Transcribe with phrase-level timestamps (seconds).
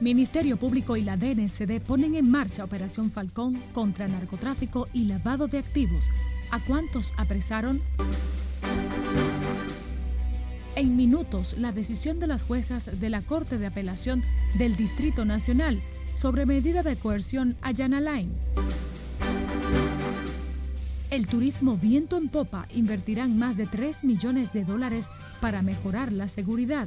[0.00, 5.58] Ministerio Público y la DNCD ponen en marcha Operación Falcón contra narcotráfico y lavado de
[5.58, 6.04] activos.
[6.52, 7.82] ¿A cuántos apresaron?
[10.76, 14.22] En minutos, la decisión de las juezas de la Corte de Apelación
[14.56, 15.82] del Distrito Nacional
[16.14, 18.30] sobre medida de coerción a Line.
[21.10, 25.10] El turismo viento en popa invertirán más de 3 millones de dólares
[25.40, 26.86] para mejorar la seguridad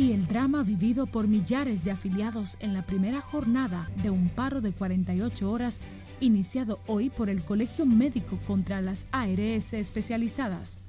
[0.00, 4.62] y el drama vivido por millares de afiliados en la primera jornada de un paro
[4.62, 5.78] de 48 horas
[6.20, 10.80] iniciado hoy por el Colegio Médico contra las ARS especializadas.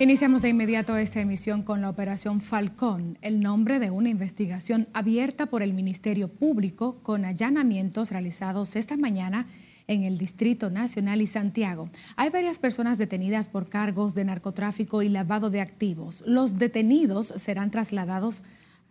[0.00, 5.46] Iniciamos de inmediato esta emisión con la Operación Falcón, el nombre de una investigación abierta
[5.46, 9.48] por el Ministerio Público con allanamientos realizados esta mañana
[9.88, 11.90] en el Distrito Nacional y Santiago.
[12.14, 16.22] Hay varias personas detenidas por cargos de narcotráfico y lavado de activos.
[16.24, 18.44] Los detenidos serán trasladados a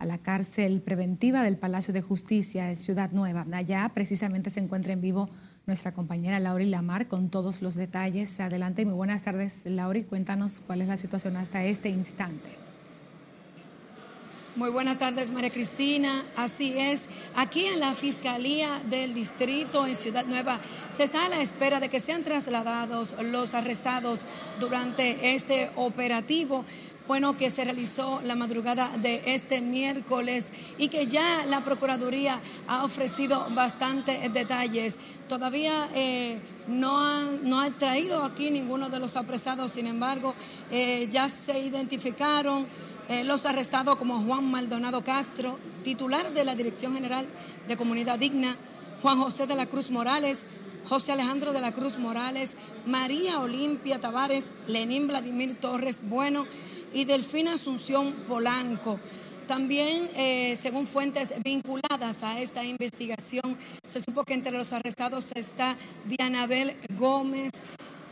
[0.06, 3.46] la cárcel preventiva del Palacio de Justicia de Ciudad Nueva.
[3.52, 5.28] Allá precisamente se encuentra en vivo
[5.66, 8.40] nuestra compañera Lauri Lamar con todos los detalles.
[8.40, 10.04] Adelante muy buenas tardes, Lauri.
[10.04, 12.68] Cuéntanos cuál es la situación hasta este instante.
[14.58, 16.24] Muy buenas tardes, María Cristina.
[16.34, 17.02] Así es,
[17.36, 20.58] aquí en la Fiscalía del Distrito en Ciudad Nueva
[20.90, 24.26] se está a la espera de que sean trasladados los arrestados
[24.58, 26.64] durante este operativo
[27.08, 32.84] bueno, que se realizó la madrugada de este miércoles y que ya la Procuraduría ha
[32.84, 34.96] ofrecido bastantes detalles.
[35.26, 40.34] Todavía eh, no, ha, no ha traído aquí ninguno de los apresados, sin embargo,
[40.70, 42.66] eh, ya se identificaron
[43.08, 47.26] eh, los arrestados como Juan Maldonado Castro, titular de la Dirección General
[47.66, 48.54] de Comunidad Digna,
[49.00, 50.44] Juan José de la Cruz Morales,
[50.86, 52.50] José Alejandro de la Cruz Morales,
[52.86, 56.46] María Olimpia Tavares, Lenín Vladimir Torres Bueno,
[56.92, 58.98] y Delfina Asunción Polanco.
[59.46, 65.76] También, eh, según fuentes vinculadas a esta investigación, se supo que entre los arrestados está
[66.04, 67.52] Dianabel Gómez,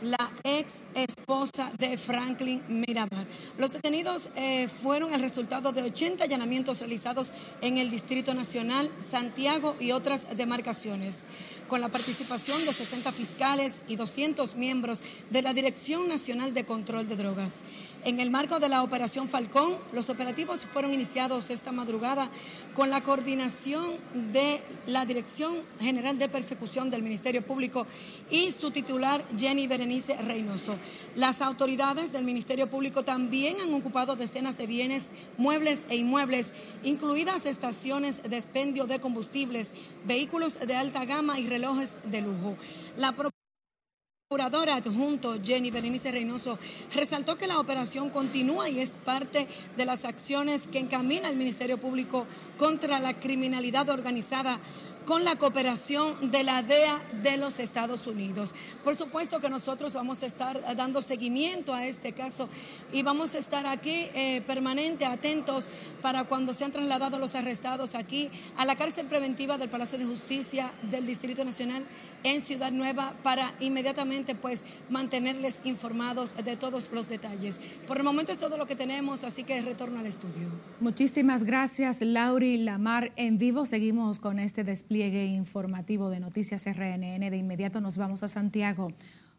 [0.01, 3.27] la ex esposa de Franklin Mirabal.
[3.57, 9.75] Los detenidos eh, fueron el resultado de 80 allanamientos realizados en el Distrito Nacional, Santiago
[9.79, 11.25] y otras demarcaciones
[11.67, 17.07] con la participación de 60 fiscales y 200 miembros de la Dirección Nacional de Control
[17.07, 17.55] de Drogas.
[18.05, 22.29] En el marco de la Operación Falcón, los operativos fueron iniciados esta madrugada
[22.73, 23.97] con la coordinación
[24.31, 27.85] de la Dirección General de Persecución del Ministerio Público
[28.29, 30.77] y su titular Jenny Berenice Reynoso.
[31.15, 35.07] Las autoridades del Ministerio Público también han ocupado decenas de bienes,
[35.37, 36.51] muebles e inmuebles,
[36.83, 39.71] incluidas estaciones de expendio de combustibles,
[40.05, 42.55] vehículos de alta gama y relojes de lujo.
[42.97, 43.15] La
[44.29, 46.59] procuradora adjunto Jenny Berenice Reynoso
[46.93, 51.79] resaltó que la operación continúa y es parte de las acciones que encamina el Ministerio
[51.79, 52.27] Público
[52.59, 54.59] contra la criminalidad organizada
[55.07, 58.53] con la cooperación de la DEA de los Estados Unidos.
[58.83, 62.49] Por supuesto que nosotros vamos a estar dando seguimiento a este caso
[62.91, 65.63] y vamos a estar aquí eh, permanente, atentos
[66.01, 70.73] para cuando sean trasladados los arrestados aquí a la cárcel preventiva del Palacio de Justicia
[70.81, 71.85] del Distrito Nacional
[72.23, 77.59] en Ciudad Nueva para inmediatamente pues mantenerles informados de todos los detalles.
[77.87, 80.47] Por el momento es todo lo que tenemos, así que retorno al estudio.
[80.79, 83.11] Muchísimas gracias, Lauri Lamar.
[83.15, 87.29] En vivo seguimos con este despliegue informativo de Noticias RNN.
[87.29, 88.89] De inmediato nos vamos a Santiago.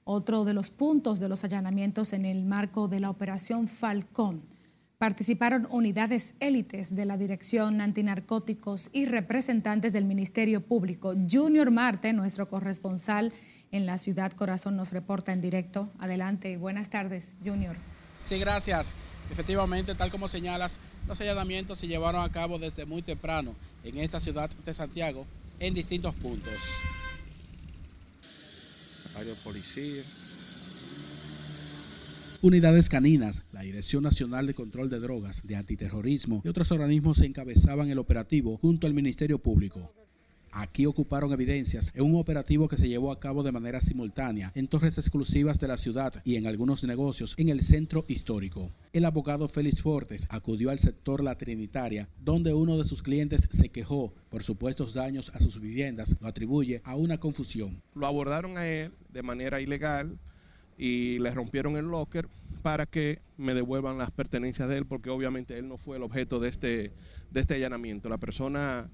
[0.05, 4.58] Otro de los puntos de los allanamientos en el marco de la operación Falcón
[4.99, 11.15] Participaron unidades élites de la Dirección Antinarcóticos y representantes del Ministerio Público.
[11.31, 13.33] Junior Marte, nuestro corresponsal
[13.71, 15.89] en la ciudad Corazón, nos reporta en directo.
[16.01, 17.77] Adelante, buenas tardes, Junior.
[18.19, 18.93] Sí, gracias.
[19.31, 23.55] Efectivamente, tal como señalas, los allanamientos se llevaron a cabo desde muy temprano
[23.85, 25.25] en esta ciudad de Santiago
[25.61, 26.61] en distintos puntos.
[29.15, 30.18] Varios policías
[32.41, 37.91] Unidades caninas, la Dirección Nacional de Control de Drogas, de Antiterrorismo y otros organismos encabezaban
[37.91, 39.93] el operativo junto al Ministerio Público.
[40.53, 44.69] Aquí ocuparon evidencias en un operativo que se llevó a cabo de manera simultánea en
[44.69, 48.71] torres exclusivas de la ciudad y en algunos negocios en el centro histórico.
[48.93, 53.71] El abogado Félix Fortes acudió al sector La Trinitaria, donde uno de sus clientes se
[53.71, 56.15] quejó por supuestos daños a sus viviendas.
[56.21, 57.83] Lo atribuye a una confusión.
[57.97, 60.21] Lo abordaron a él de manera ilegal
[60.79, 62.29] y le rompieron el locker
[62.63, 66.41] para que me devuelvan las pertenencias de él, porque obviamente él no fue el objeto
[66.41, 66.93] de este,
[67.31, 68.09] de este allanamiento.
[68.09, 68.89] La persona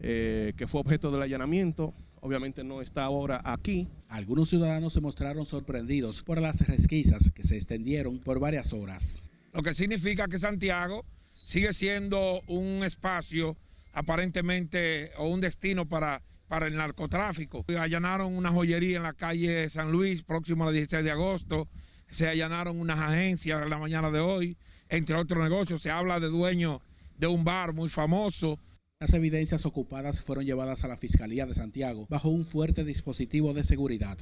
[0.00, 3.88] eh, que fue objeto del allanamiento obviamente no está ahora aquí.
[4.08, 9.20] Algunos ciudadanos se mostraron sorprendidos por las resquisas que se extendieron por varias horas.
[9.52, 13.56] Lo que significa que Santiago sigue siendo un espacio
[13.92, 17.64] aparentemente o un destino para, para el narcotráfico.
[17.78, 21.68] Allanaron una joyería en la calle San Luis, próximo al 16 de agosto.
[22.10, 24.56] Se allanaron unas agencias en la mañana de hoy,
[24.88, 25.82] entre otros negocios.
[25.82, 26.80] Se habla de dueño
[27.18, 28.58] de un bar muy famoso.
[28.98, 33.62] Las evidencias ocupadas fueron llevadas a la Fiscalía de Santiago bajo un fuerte dispositivo de
[33.62, 34.18] seguridad.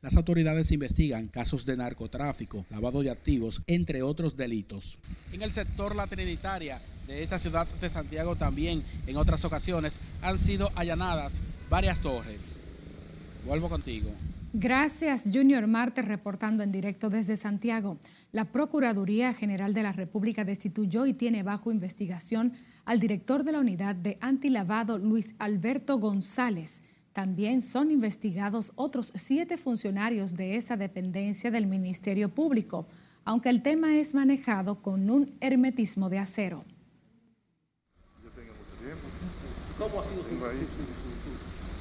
[0.00, 4.98] Las autoridades investigan casos de narcotráfico, lavado de activos, entre otros delitos.
[5.32, 10.38] En el sector La Trinitaria de esta ciudad de Santiago también en otras ocasiones han
[10.38, 11.38] sido allanadas
[11.74, 12.60] varias torres.
[13.44, 14.08] Vuelvo contigo.
[14.52, 17.98] Gracias, Junior Marte, reportando en directo desde Santiago.
[18.30, 22.52] La Procuraduría General de la República destituyó y tiene bajo investigación
[22.84, 29.56] al director de la unidad de antilavado, Luis Alberto González también son investigados otros siete
[29.56, 32.86] funcionarios de esa dependencia del Ministerio Público,
[33.24, 36.64] aunque el tema es manejado con un hermetismo de acero.
[38.22, 39.06] Yo tengo mucho tiempo.
[39.76, 40.22] ¿Cómo ha sido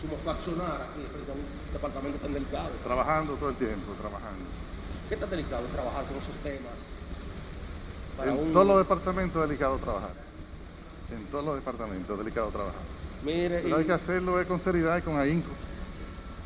[0.03, 2.69] su, su, faccionar aquí a un departamento tan delicado?
[2.83, 4.45] Trabajando todo el tiempo, trabajando.
[5.09, 6.93] ¿Qué tan delicado es trabajar con esos temas?
[8.23, 8.53] en un...
[8.53, 10.11] todos los departamentos es delicado trabajar.
[11.11, 12.81] En todos los departamentos es delicado trabajar.
[13.23, 15.49] Mire, Pero hay que hacerlo con seriedad y con ahínco.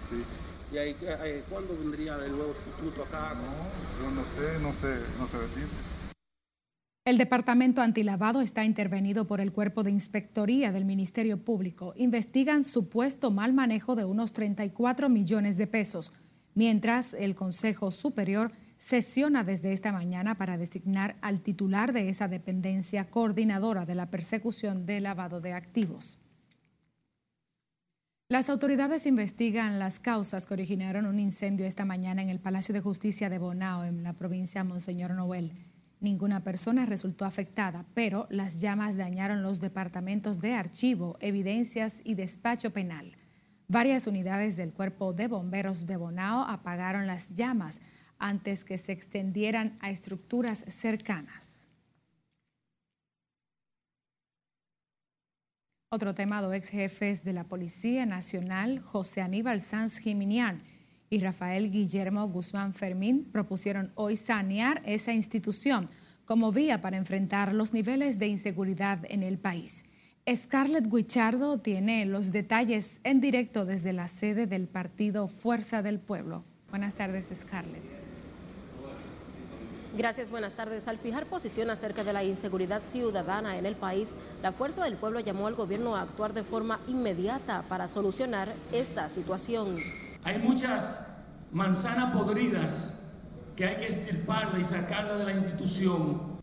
[0.10, 0.24] Sí.
[0.72, 3.34] ¿Y ahí, ahí, cuándo vendría el nuevo sustituto acá?
[3.36, 5.68] No, yo no sé, no sé, no sé decir.
[7.08, 11.94] El Departamento Antilavado está intervenido por el Cuerpo de Inspectoría del Ministerio Público.
[11.96, 16.12] Investigan supuesto mal manejo de unos 34 millones de pesos,
[16.54, 23.10] mientras el Consejo Superior sesiona desde esta mañana para designar al titular de esa dependencia
[23.10, 26.20] coordinadora de la persecución de lavado de activos.
[28.28, 32.82] Las autoridades investigan las causas que originaron un incendio esta mañana en el Palacio de
[32.82, 35.54] Justicia de Bonao, en la provincia de Monseñor Noel.
[36.00, 42.72] Ninguna persona resultó afectada, pero las llamas dañaron los departamentos de archivo, evidencias y despacho
[42.72, 43.14] penal.
[43.68, 47.82] Varias unidades del Cuerpo de Bomberos de Bonao apagaron las llamas
[48.20, 51.68] antes que se extendieran a estructuras cercanas.
[55.90, 60.62] Otro tema, dos ex jefes de la Policía Nacional, José Aníbal Sanz Jiminián
[61.10, 65.90] y Rafael Guillermo Guzmán Fermín, propusieron hoy sanear esa institución
[66.26, 69.86] como vía para enfrentar los niveles de inseguridad en el país.
[70.36, 76.44] Scarlett Guichardo tiene los detalles en directo desde la sede del partido Fuerza del Pueblo.
[76.70, 77.82] Buenas tardes, Scarlett.
[79.98, 80.90] Gracias, buenas tardes.
[80.90, 84.14] Al fijar posición acerca de la inseguridad ciudadana en el país,
[84.44, 89.08] la Fuerza del Pueblo llamó al gobierno a actuar de forma inmediata para solucionar esta
[89.08, 89.78] situación.
[90.28, 91.08] Hay muchas
[91.54, 93.02] manzanas podridas
[93.56, 96.42] que hay que estirparla y sacarla de la institución.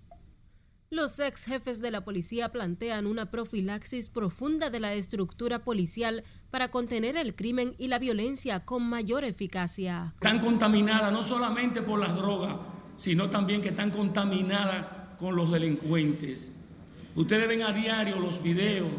[0.89, 6.71] Los ex jefes de la policía plantean una profilaxis profunda de la estructura policial para
[6.71, 10.15] contener el crimen y la violencia con mayor eficacia.
[10.15, 12.57] Están contaminadas no solamente por las drogas,
[12.97, 14.87] sino también que están contaminadas
[15.19, 16.57] con los delincuentes.
[17.15, 18.93] Ustedes ven a diario los videos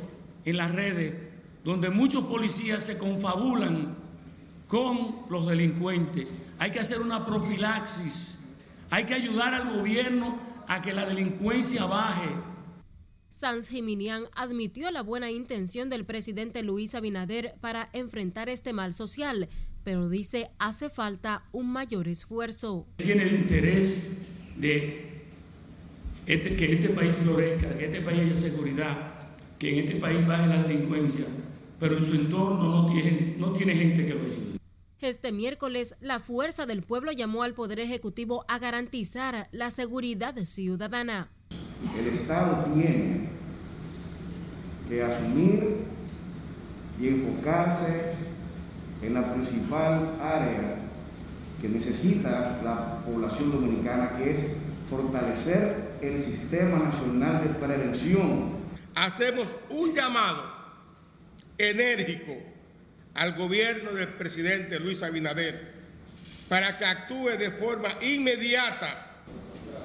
[0.43, 1.15] en las redes
[1.63, 4.04] donde muchos policías se confabulan
[4.67, 6.27] con los delincuentes.
[6.57, 8.43] Hay que hacer una profilaxis,
[8.89, 12.29] hay que ayudar al gobierno a que la delincuencia baje.
[13.29, 19.49] Sanz Jiminián admitió la buena intención del presidente Luis Abinader para enfrentar este mal social,
[19.83, 22.87] pero dice hace falta un mayor esfuerzo.
[22.97, 24.21] Tiene el interés
[24.55, 25.25] de
[26.25, 29.13] este, que este país florezca, que este país haya seguridad,
[29.59, 31.25] que en este país baje la delincuencia,
[31.79, 34.54] pero en su entorno no tiene, no tiene gente que lo ayude.
[35.01, 41.29] Este miércoles, la Fuerza del Pueblo llamó al Poder Ejecutivo a garantizar la seguridad ciudadana.
[41.97, 43.27] El Estado tiene
[44.87, 45.79] que asumir
[47.01, 48.13] y enfocarse
[49.01, 50.77] en la principal área
[51.61, 54.39] que necesita la población dominicana, que es
[54.89, 58.51] fortalecer el Sistema Nacional de Prevención.
[58.95, 60.41] Hacemos un llamado
[61.57, 62.54] enérgico
[63.15, 65.73] al gobierno del presidente Luis Abinader
[66.49, 69.01] para que actúe de forma inmediata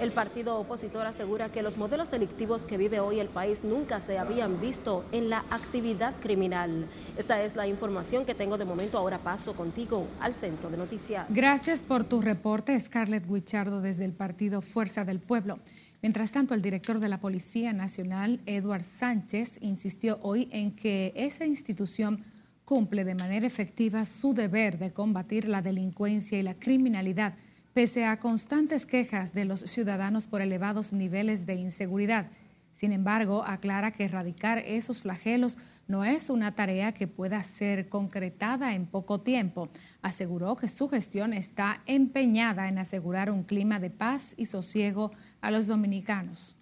[0.01, 4.19] El partido opositor asegura que los modelos delictivos que vive hoy el país nunca se
[4.19, 6.87] habían visto en la actividad criminal.
[7.17, 8.99] Esta es la información que tengo de momento.
[8.99, 11.33] Ahora paso contigo al centro de noticias.
[11.35, 15.61] Gracias por tu reporte, Scarlett Guichardo, desde el partido Fuerza del Pueblo.
[16.03, 21.45] Mientras tanto, el director de la Policía Nacional, Eduard Sánchez, insistió hoy en que esa
[21.45, 22.25] institución
[22.71, 27.35] cumple de manera efectiva su deber de combatir la delincuencia y la criminalidad,
[27.75, 32.31] pese a constantes quejas de los ciudadanos por elevados niveles de inseguridad.
[32.71, 35.59] Sin embargo, aclara que erradicar esos flagelos
[35.89, 39.69] no es una tarea que pueda ser concretada en poco tiempo.
[40.01, 45.11] Aseguró que su gestión está empeñada en asegurar un clima de paz y sosiego
[45.41, 46.57] a los dominicanos.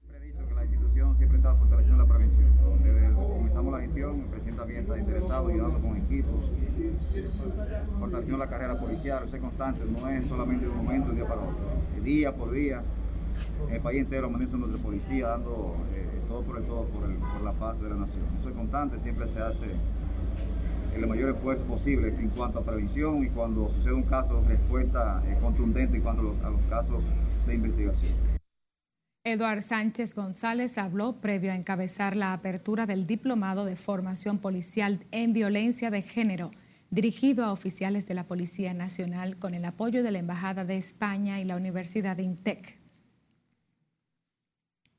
[0.00, 2.81] Siempre he dicho que la institución siempre está fortaleciendo la prevención.
[3.72, 6.52] La gestión, el presidente también está interesado, ayudando con equipos,
[7.98, 12.02] fortaleciendo la carrera policial, es constante, no es solamente un momento, un día para otro,
[12.02, 12.82] día por día
[13.70, 17.52] el país entero amanece nuestra policía dando eh, todo por el todo por, por, la
[17.52, 18.24] paz de la nación.
[18.38, 19.66] Eso es constante, siempre se hace
[20.94, 25.38] el mayor esfuerzo posible en cuanto a prevención y cuando sucede un caso, respuesta eh,
[25.40, 27.02] contundente en cuanto a los, casos
[27.46, 28.31] de investigación.
[29.24, 35.32] Eduard Sánchez González habló previo a encabezar la apertura del Diplomado de Formación Policial en
[35.32, 36.50] Violencia de Género,
[36.90, 41.40] dirigido a oficiales de la Policía Nacional con el apoyo de la Embajada de España
[41.40, 42.80] y la Universidad de INTEC.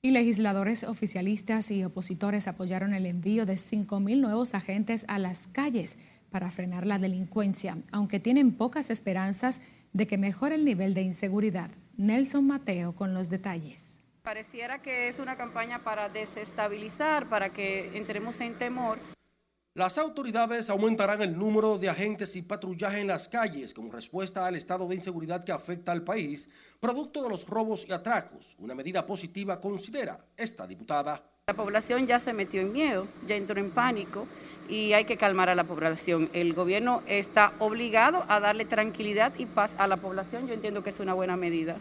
[0.02, 5.98] Y legisladores oficialistas y opositores apoyaron el envío de 5.000 nuevos agentes a las calles
[6.30, 9.62] para frenar la delincuencia, aunque tienen pocas esperanzas
[9.92, 11.72] de que mejore el nivel de inseguridad.
[11.98, 14.03] Nelson Mateo con los detalles.
[14.24, 18.98] Pareciera que es una campaña para desestabilizar, para que entremos en temor.
[19.74, 24.56] Las autoridades aumentarán el número de agentes y patrullaje en las calles como respuesta al
[24.56, 26.50] estado de inseguridad que afecta al país,
[26.80, 28.56] producto de los robos y atracos.
[28.60, 31.22] Una medida positiva considera esta diputada.
[31.48, 34.26] La población ya se metió en miedo, ya entró en pánico
[34.70, 36.30] y hay que calmar a la población.
[36.32, 40.48] El gobierno está obligado a darle tranquilidad y paz a la población.
[40.48, 41.76] Yo entiendo que es una buena medida.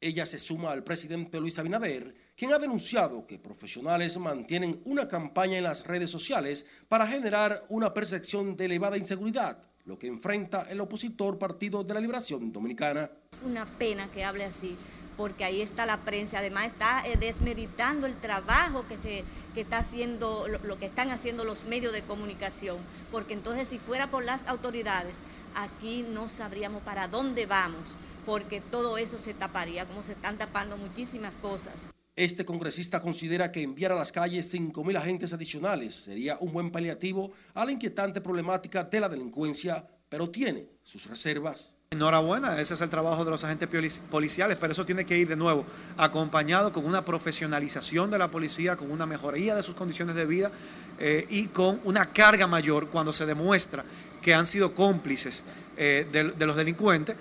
[0.00, 5.58] Ella se suma al presidente Luis Abinader, quien ha denunciado que profesionales mantienen una campaña
[5.58, 10.80] en las redes sociales para generar una percepción de elevada inseguridad, lo que enfrenta el
[10.80, 13.10] opositor Partido de la Liberación Dominicana.
[13.32, 14.76] Es una pena que hable así,
[15.16, 19.78] porque ahí está la prensa, además está eh, desmeritando el trabajo que se que está
[19.78, 22.76] haciendo lo que están haciendo los medios de comunicación,
[23.10, 25.16] porque entonces si fuera por las autoridades,
[25.56, 30.76] aquí no sabríamos para dónde vamos porque todo eso se taparía, como se están tapando
[30.76, 31.86] muchísimas cosas.
[32.14, 37.32] Este congresista considera que enviar a las calles 5.000 agentes adicionales sería un buen paliativo
[37.54, 41.72] a la inquietante problemática de la delincuencia, pero tiene sus reservas.
[41.90, 45.36] Enhorabuena, ese es el trabajo de los agentes policiales, pero eso tiene que ir de
[45.36, 45.64] nuevo
[45.96, 50.50] acompañado con una profesionalización de la policía, con una mejoría de sus condiciones de vida
[50.98, 53.86] eh, y con una carga mayor cuando se demuestra
[54.20, 55.44] que han sido cómplices
[55.78, 57.16] eh, de los delincuentes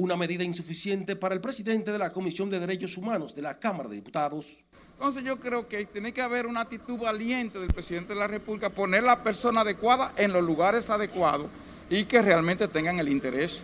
[0.00, 3.88] una medida insuficiente para el presidente de la Comisión de Derechos Humanos de la Cámara
[3.88, 4.64] de Diputados.
[4.94, 8.70] Entonces yo creo que tiene que haber una actitud valiente del presidente de la República,
[8.70, 11.50] poner la persona adecuada en los lugares adecuados
[11.90, 13.60] y que realmente tengan el interés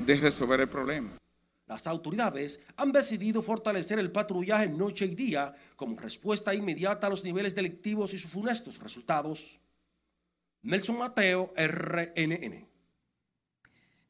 [0.00, 1.10] de resolver el problema.
[1.66, 7.22] Las autoridades han decidido fortalecer el patrullaje noche y día como respuesta inmediata a los
[7.22, 9.60] niveles delictivos y sus funestos resultados.
[10.62, 12.73] Nelson Mateo, RNN.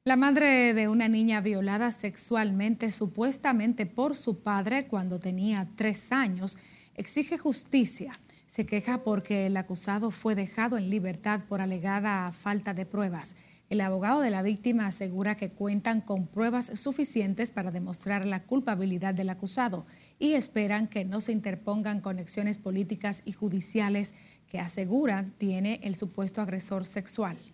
[0.07, 6.59] La madre de una niña violada sexualmente, supuestamente por su padre cuando tenía tres años,
[6.95, 8.13] exige justicia.
[8.47, 13.35] Se queja porque el acusado fue dejado en libertad por alegada falta de pruebas.
[13.71, 19.15] El abogado de la víctima asegura que cuentan con pruebas suficientes para demostrar la culpabilidad
[19.15, 19.87] del acusado
[20.19, 24.15] y esperan que no se interpongan conexiones políticas y judiciales
[24.49, 27.54] que aseguran tiene el supuesto agresor sexual.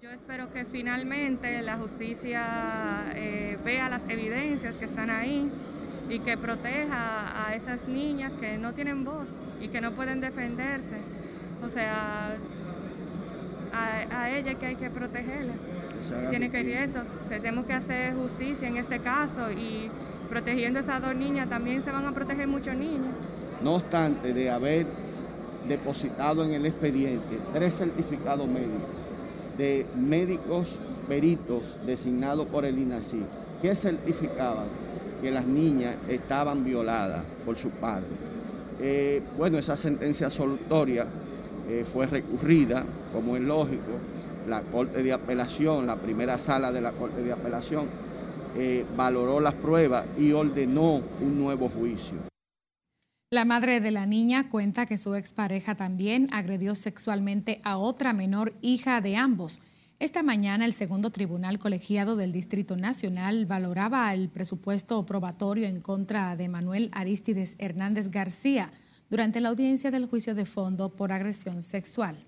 [0.00, 5.50] Yo espero que finalmente la justicia eh, vea las evidencias que están ahí
[6.08, 10.98] y que proteja a esas niñas que no tienen voz y que no pueden defenderse.
[11.64, 12.36] O sea,
[13.72, 15.54] a, ella que hay que protegerla.
[16.30, 16.90] Tiene que ir
[17.28, 19.90] Tenemos que hacer justicia en este caso y
[20.28, 23.12] protegiendo a esas dos niñas también se van a proteger muchos niños.
[23.64, 24.86] No obstante de haber
[25.66, 29.07] depositado en el expediente tres certificados médicos
[29.58, 33.22] de médicos peritos designados por el INACI
[33.60, 34.66] que certificaban
[35.20, 38.06] que las niñas estaban violadas por su padre.
[38.80, 41.06] Eh, bueno, esa sentencia absolutoria
[41.68, 43.98] eh, fue recurrida, como es lógico,
[44.48, 47.86] la Corte de Apelación, la primera sala de la Corte de Apelación,
[48.56, 52.16] eh, valoró las pruebas y ordenó un nuevo juicio.
[53.30, 58.54] La madre de la niña cuenta que su expareja también agredió sexualmente a otra menor
[58.62, 59.60] hija de ambos.
[59.98, 66.36] Esta mañana el segundo tribunal colegiado del Distrito Nacional valoraba el presupuesto probatorio en contra
[66.36, 68.72] de Manuel Aristides Hernández García
[69.10, 72.24] durante la audiencia del juicio de fondo por agresión sexual.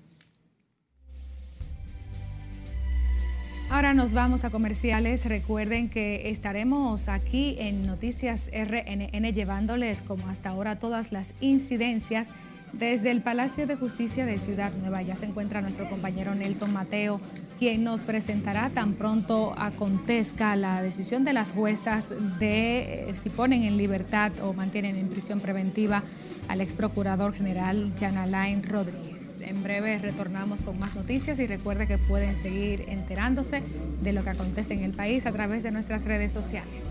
[3.71, 5.27] Ahora nos vamos a comerciales.
[5.27, 12.31] Recuerden que estaremos aquí en Noticias RNN llevándoles como hasta ahora todas las incidencias
[12.73, 15.03] desde el Palacio de Justicia de Ciudad Nueva.
[15.03, 17.21] Ya se encuentra nuestro compañero Nelson Mateo,
[17.61, 23.63] quien nos presentará tan pronto acontezca la decisión de las juezas de eh, si ponen
[23.63, 26.03] en libertad o mantienen en prisión preventiva
[26.49, 29.30] al ex procurador general Jan Alain Rodríguez.
[29.51, 33.65] En breve retornamos con más noticias y recuerde que pueden seguir enterándose
[34.01, 36.85] de lo que acontece en el país a través de nuestras redes sociales.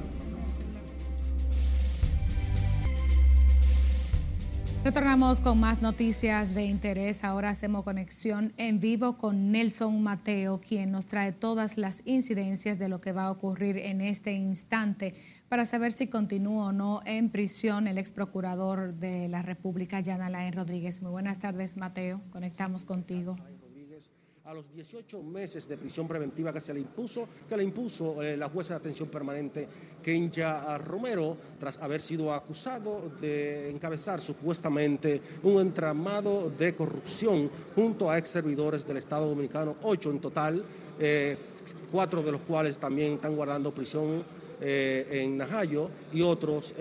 [4.83, 7.23] Retornamos con más noticias de interés.
[7.23, 12.89] Ahora hacemos conexión en vivo con Nelson Mateo, quien nos trae todas las incidencias de
[12.89, 15.15] lo que va a ocurrir en este instante
[15.49, 20.21] para saber si continúa o no en prisión el ex procurador de la República, Jan
[20.21, 21.01] Alain Rodríguez.
[21.01, 22.21] Muy buenas tardes, Mateo.
[22.31, 23.35] Conectamos contigo
[24.49, 28.35] a los 18 meses de prisión preventiva que se le impuso, que le impuso eh,
[28.35, 29.67] la jueza de atención permanente
[30.01, 38.17] Kenya Romero, tras haber sido acusado de encabezar supuestamente un entramado de corrupción junto a
[38.17, 40.63] ex servidores del Estado Dominicano, ocho en total,
[40.97, 41.37] eh,
[41.91, 44.23] cuatro de los cuales también están guardando prisión
[44.61, 46.73] eh, en Najayo y otros,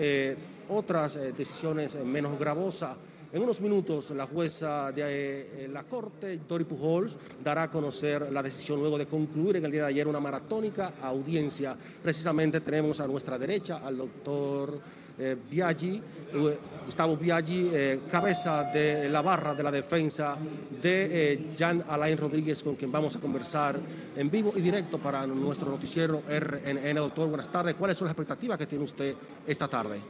[0.69, 2.97] otras decisiones menos gravosas
[3.31, 8.41] en unos minutos, la jueza de eh, la Corte, Dori Pujols, dará a conocer la
[8.41, 11.77] decisión luego de concluir en el día de ayer una maratónica audiencia.
[12.01, 15.08] Precisamente tenemos a nuestra derecha al doctor eh,
[15.49, 16.01] Biaggi,
[16.33, 17.69] eh, Gustavo Biaggi,
[18.09, 20.37] cabeza de la barra de la defensa
[20.81, 23.79] de Jan Alain Rodríguez, con quien vamos a conversar
[24.15, 26.95] en vivo y directo para nuestro noticiero RNN.
[26.95, 27.75] Doctor, buenas tardes.
[27.75, 30.01] ¿Cuáles son las expectativas que tiene usted esta tarde?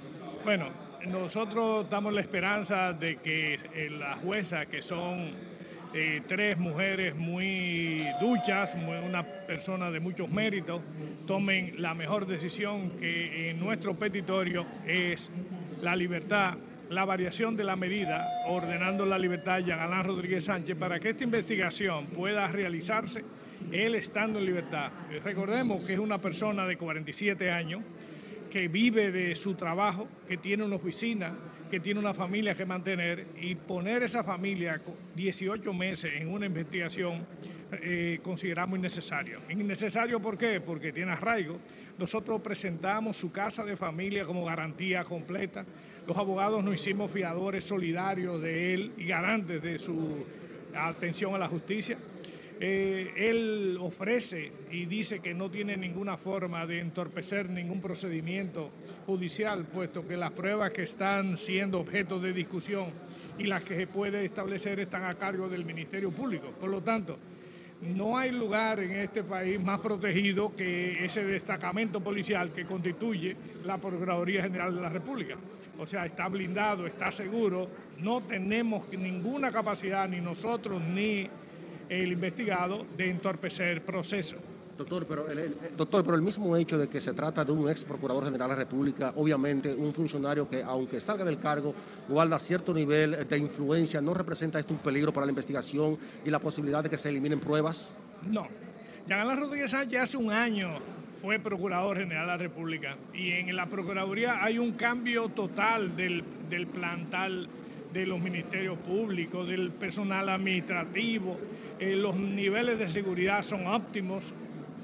[0.45, 0.67] Bueno,
[1.07, 5.31] nosotros damos la esperanza de que eh, las juezas, que son
[5.93, 10.82] eh, tres mujeres muy duchas, una persona de muchos méritos,
[11.25, 15.32] tomen la mejor decisión que en nuestro petitorio es
[15.82, 16.58] la libertad,
[16.89, 21.23] la variación de la medida, ordenando la libertad de Galán Rodríguez Sánchez para que esta
[21.23, 23.23] investigación pueda realizarse
[23.71, 24.91] él estando en libertad.
[25.23, 27.82] Recordemos que es una persona de 47 años
[28.49, 31.34] que vive de su trabajo, que tiene una oficina,
[31.69, 34.82] que tiene una familia que mantener y poner esa familia
[35.15, 37.25] 18 meses en una investigación
[37.71, 39.41] eh, consideramos innecesario.
[39.49, 40.60] ¿Innecesario por qué?
[40.60, 41.60] Porque tiene arraigo.
[41.97, 45.65] Nosotros presentamos su casa de familia como garantía completa.
[46.08, 50.25] Los abogados nos hicimos fiadores solidarios de él y garantes de su
[50.73, 51.97] atención a la justicia.
[52.62, 58.69] Eh, él ofrece y dice que no tiene ninguna forma de entorpecer ningún procedimiento
[59.06, 62.88] judicial, puesto que las pruebas que están siendo objeto de discusión
[63.38, 66.52] y las que se puede establecer están a cargo del Ministerio Público.
[66.60, 67.17] Por lo tanto,
[67.82, 73.78] no hay lugar en este país más protegido que ese destacamento policial que constituye la
[73.78, 75.38] Procuraduría General de la República.
[75.78, 77.69] O sea, está blindado, está seguro,
[78.00, 81.30] no tenemos ninguna capacidad, ni nosotros ni
[81.89, 84.38] el investigado de entorpecer el proceso.
[84.78, 87.84] Doctor pero, el, doctor, pero el mismo hecho de que se trata de un ex
[87.84, 91.75] procurador general de la República, obviamente un funcionario que aunque salga del cargo
[92.08, 96.39] guarda cierto nivel de influencia, ¿no representa esto un peligro para la investigación y la
[96.39, 97.97] posibilidad de que se eliminen pruebas?
[98.25, 98.47] No.
[99.10, 100.78] Alain Rodríguez Sánchez hace un año
[101.19, 106.23] fue procurador general de la República y en la Procuraduría hay un cambio total del,
[106.49, 107.49] del plantal
[107.93, 111.39] de los ministerios públicos, del personal administrativo,
[111.80, 114.25] eh, los niveles de seguridad son óptimos.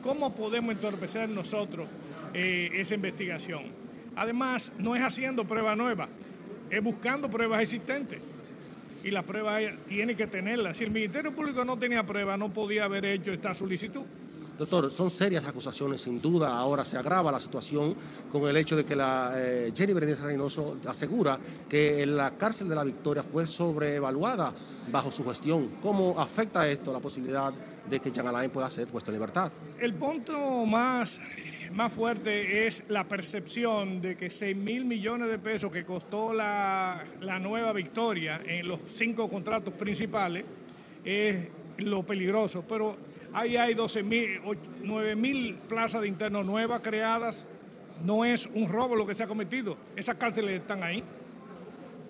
[0.01, 1.87] ¿Cómo podemos entorpecer nosotros
[2.33, 3.63] eh, esa investigación?
[4.15, 6.09] Además, no es haciendo pruebas nuevas,
[6.69, 8.19] es buscando pruebas existentes.
[9.03, 10.73] Y la prueba tiene que tenerla.
[10.73, 14.01] Si el Ministerio Público no tenía prueba, no podía haber hecho esta solicitud.
[14.57, 16.57] Doctor, son serias acusaciones, sin duda.
[16.57, 17.93] Ahora se agrava la situación
[18.31, 21.37] con el hecho de que la eh, Berenice Reynoso asegura
[21.67, 24.53] que la cárcel de la Victoria fue sobrevaluada
[24.89, 25.71] bajo su gestión.
[25.81, 27.53] ¿Cómo afecta esto la posibilidad
[27.89, 29.51] de que Jean Alain pueda ser puesto en libertad?
[29.77, 31.19] El punto más,
[31.73, 37.03] más fuerte es la percepción de que 6 mil millones de pesos que costó la,
[37.19, 40.45] la nueva Victoria en los cinco contratos principales
[41.03, 42.63] es lo peligroso.
[42.65, 42.95] Pero
[43.35, 44.39] Ahí hay 12 mil,
[44.81, 47.45] 9 mil plazas de internos nuevas creadas.
[48.01, 49.77] No es un robo lo que se ha cometido.
[49.93, 51.03] Esas cárceles están ahí.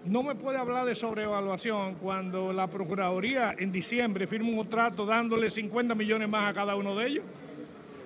[0.06, 5.50] No me puede hablar de sobrevaluación cuando la Procuraduría en diciembre firma un contrato dándole
[5.50, 7.24] 50 millones más a cada uno de ellos.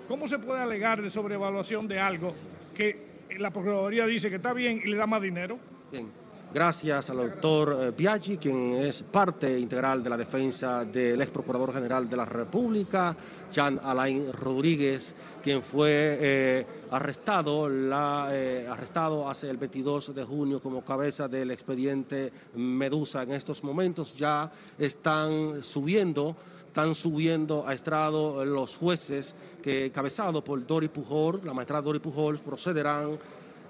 [0.08, 2.34] ¿Cómo se puede alegar de sobrevaluación de algo
[2.74, 3.06] que
[3.38, 5.60] la Procuraduría dice que está bien y le da más dinero?
[5.92, 6.10] Bien.
[6.52, 11.72] Gracias al doctor eh, Biaggi, quien es parte integral de la defensa del ex procurador
[11.72, 13.16] general de la República,
[13.52, 20.60] Jean Alain Rodríguez, quien fue eh, arrestado, la, eh, arrestado hace el 22 de junio
[20.60, 23.22] como cabeza del expediente Medusa.
[23.22, 26.36] En estos momentos ya están subiendo
[26.66, 32.38] están subiendo a estrado los jueces que, cabezado por Dori Pujol, la maestra Dori Pujol,
[32.38, 33.18] procederán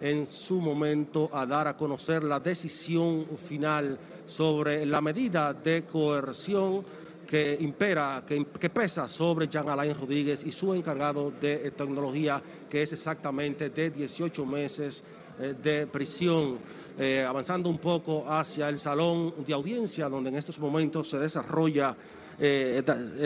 [0.02, 6.84] en su momento a dar a conocer la decisión final sobre la medida de coerción
[7.30, 12.94] que impera, que, pesa sobre Jean Alain Rodríguez y su encargado de tecnología, que es
[12.94, 15.04] exactamente de 18 meses
[15.40, 16.58] eh, de prisión.
[16.98, 21.96] Eh, avanzando un poco hacia el salón de audiencia, donde en estos momentos se desarrolla
[22.40, 22.82] eh,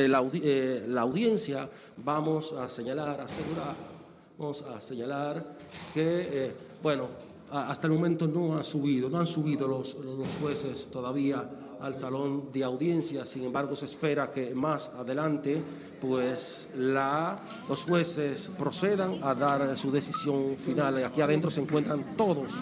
[0.09, 0.21] la,
[0.87, 3.75] la, audiencia, vamos a señalar, asegurar,
[4.37, 5.62] vamos a señalar
[5.93, 7.07] que, bueno,
[7.51, 11.47] hasta el momento no ha subido, no han subido los, los jueces todavía
[11.83, 13.25] al salón de audiencia.
[13.25, 15.61] Sin embargo, se espera que más adelante
[15.99, 21.03] pues la, los jueces procedan a dar su decisión final.
[21.03, 22.53] Aquí adentro se encuentran todos,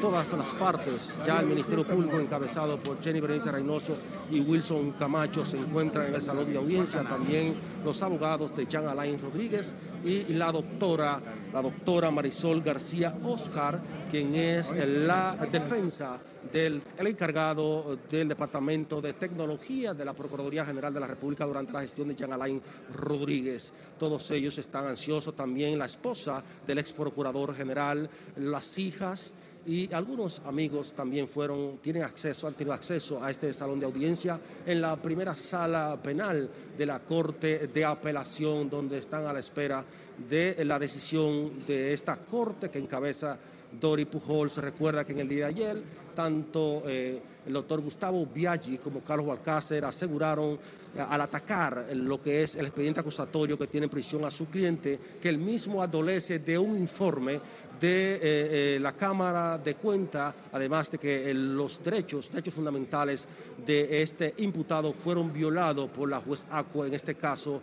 [0.00, 1.18] todas las partes.
[1.24, 3.96] Ya el Ministerio Público encabezado por Jenny Berenice Reynoso
[4.30, 7.02] y Wilson Camacho se encuentran en el salón de audiencia.
[7.02, 11.20] También los abogados de Jean Alain Rodríguez y la doctora,
[11.52, 13.80] la doctora Marisol García Oscar,
[14.10, 16.20] quien es la defensa
[16.52, 21.72] del el encargado del Departamento de Tecnología de la Procuraduría General de la República durante
[21.72, 22.62] la gestión de Jean Alain
[22.94, 23.72] Rodríguez.
[23.98, 29.34] Todos ellos están ansiosos, también la esposa del ex procurador general, las hijas
[29.68, 34.40] y algunos amigos también fueron, tienen acceso, han tenido acceso a este salón de audiencia
[34.64, 39.84] en la primera sala penal de la Corte de Apelación, donde están a la espera
[40.26, 43.38] de la decisión de esta Corte que encabeza
[43.78, 44.48] Dori Pujol.
[44.48, 45.82] Se recuerda que en el día de ayer
[46.18, 50.54] tanto eh, el doctor Gustavo Biaggi como Carlos Alcácer aseguraron
[50.96, 54.46] eh, al atacar lo que es el expediente acusatorio que tiene en prisión a su
[54.46, 57.40] cliente, que el mismo adolece de un informe
[57.78, 63.28] de eh, la Cámara de Cuenta, además de que los derechos, derechos fundamentales
[63.64, 67.62] de este imputado fueron violados por la juez Acua, en este caso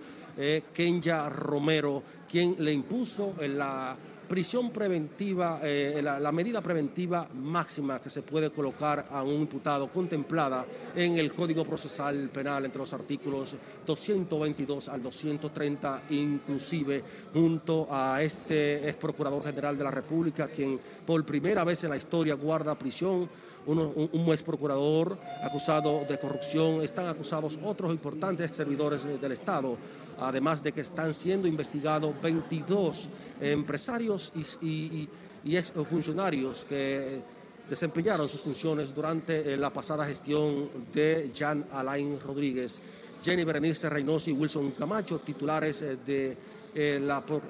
[0.73, 8.21] Kenya Romero, quien le impuso la prisión preventiva, eh, la, medida preventiva máxima que se
[8.21, 14.89] puede colocar a un imputado contemplada en el Código Procesal Penal entre los artículos 222
[14.89, 21.63] al 230, inclusive junto a este ex procurador general de la República, quien por primera
[21.63, 23.29] vez en la historia guarda prisión.
[23.67, 29.75] Un, un, ex procurador acusado de corrupción, están acusados otros importantes servidores del Estado,
[30.19, 33.09] además de que están siendo investigados 22
[33.41, 35.09] empresarios y,
[35.45, 37.21] ex funcionarios que
[37.69, 42.81] desempeñaron sus funciones durante eh, la pasada gestión de Jean Alain Rodríguez.
[43.23, 46.37] Jenny Berenice Reynoso y Wilson Camacho, titulares eh, de
[46.77, 46.99] eh,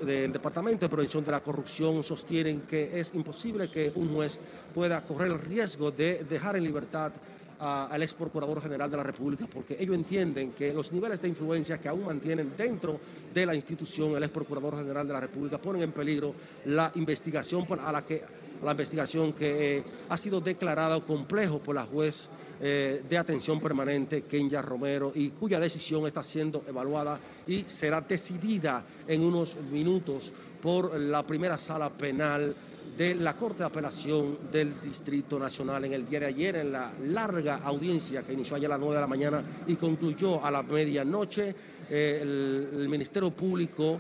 [0.03, 4.39] del Departamento de Prevención de la Corrupción sostienen que es imposible que un juez
[4.71, 7.11] pueda correr el riesgo de dejar en libertad
[7.59, 11.79] al ex procurador general de la República, porque ellos entienden que los niveles de influencia
[11.79, 12.99] que aún mantienen dentro
[13.33, 16.33] de la institución el ex procurador general de la República ponen en peligro
[16.65, 18.21] la investigación a la que
[18.63, 22.29] la investigación que eh, ha sido declarada complejo por la juez
[22.61, 28.83] eh, de atención permanente, Kenya Romero, y cuya decisión está siendo evaluada y será decidida
[29.07, 32.55] en unos minutos por la primera sala penal
[32.97, 36.91] de la Corte de Apelación del Distrito Nacional en el día de ayer, en la
[37.03, 40.63] larga audiencia que inició ayer a las 9 de la mañana y concluyó a la
[40.63, 41.55] medianoche.
[41.89, 43.99] Eh, el, Ministerio Público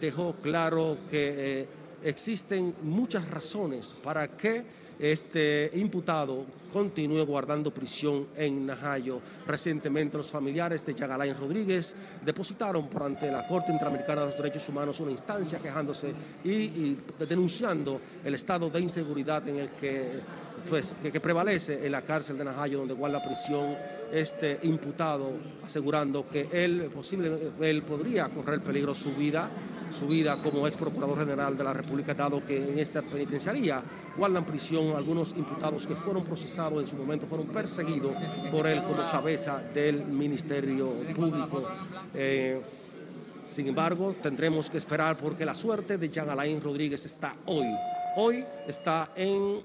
[0.00, 1.66] dejó claro que
[2.02, 4.64] existen muchas razones para que
[4.98, 9.20] este imputado continúe guardando prisión en Najayo.
[9.46, 14.98] Recientemente los familiares de Chagalain Rodríguez depositaron ante la Corte Interamericana de los Derechos Humanos
[14.98, 16.96] una instancia quejándose y,
[17.28, 20.20] denunciando el estado de inseguridad en el que,
[20.68, 23.76] pues, que, prevalece en la cárcel de Najayo, donde guarda prisión
[24.12, 25.30] este imputado,
[25.64, 29.48] asegurando que él, posible, él podría correr peligro su vida
[29.90, 33.82] su vida como ex procurador general de la República, dado que en esta penitenciaría
[34.16, 38.14] guardan prisión algunos imputados que fueron procesados en su momento, fueron perseguidos
[38.50, 41.62] por él como cabeza del Ministerio Público.
[42.14, 42.60] Eh,
[43.50, 47.66] Sin embargo, tendremos que esperar porque la suerte de Jean Alain Rodríguez está hoy.
[48.16, 49.60] Hoy está en,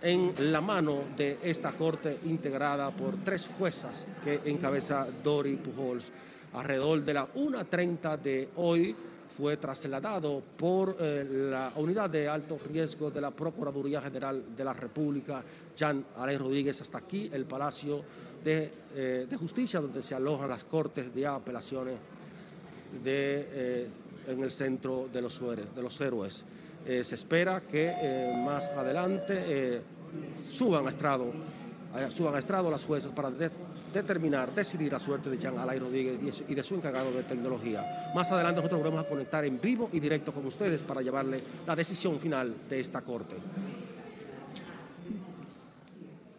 [0.00, 6.12] en la mano de esta corte integrada por tres juezas que encabeza Dori Pujols.
[6.54, 8.94] Alrededor de la 1.30 de hoy
[9.28, 14.72] fue trasladado por eh, la unidad de alto riesgo de la Procuraduría General de la
[14.72, 15.42] República,
[15.76, 18.02] Jean Alain Rodríguez, hasta aquí, el Palacio
[18.42, 21.94] de, eh, de Justicia, donde se alojan las cortes de apelaciones
[23.02, 23.88] de, eh,
[24.28, 26.44] en el centro de los, de los héroes.
[26.86, 29.82] Se espera que más adelante
[30.48, 31.32] suban a estrado,
[32.14, 33.28] suban a estrado las jueces para
[33.96, 38.12] determinar, decidir la suerte de Jean Alain Rodríguez y de su encargado de tecnología.
[38.14, 41.74] Más adelante nosotros volvemos a conectar en vivo y directo con ustedes para llevarle la
[41.74, 43.36] decisión final de esta corte.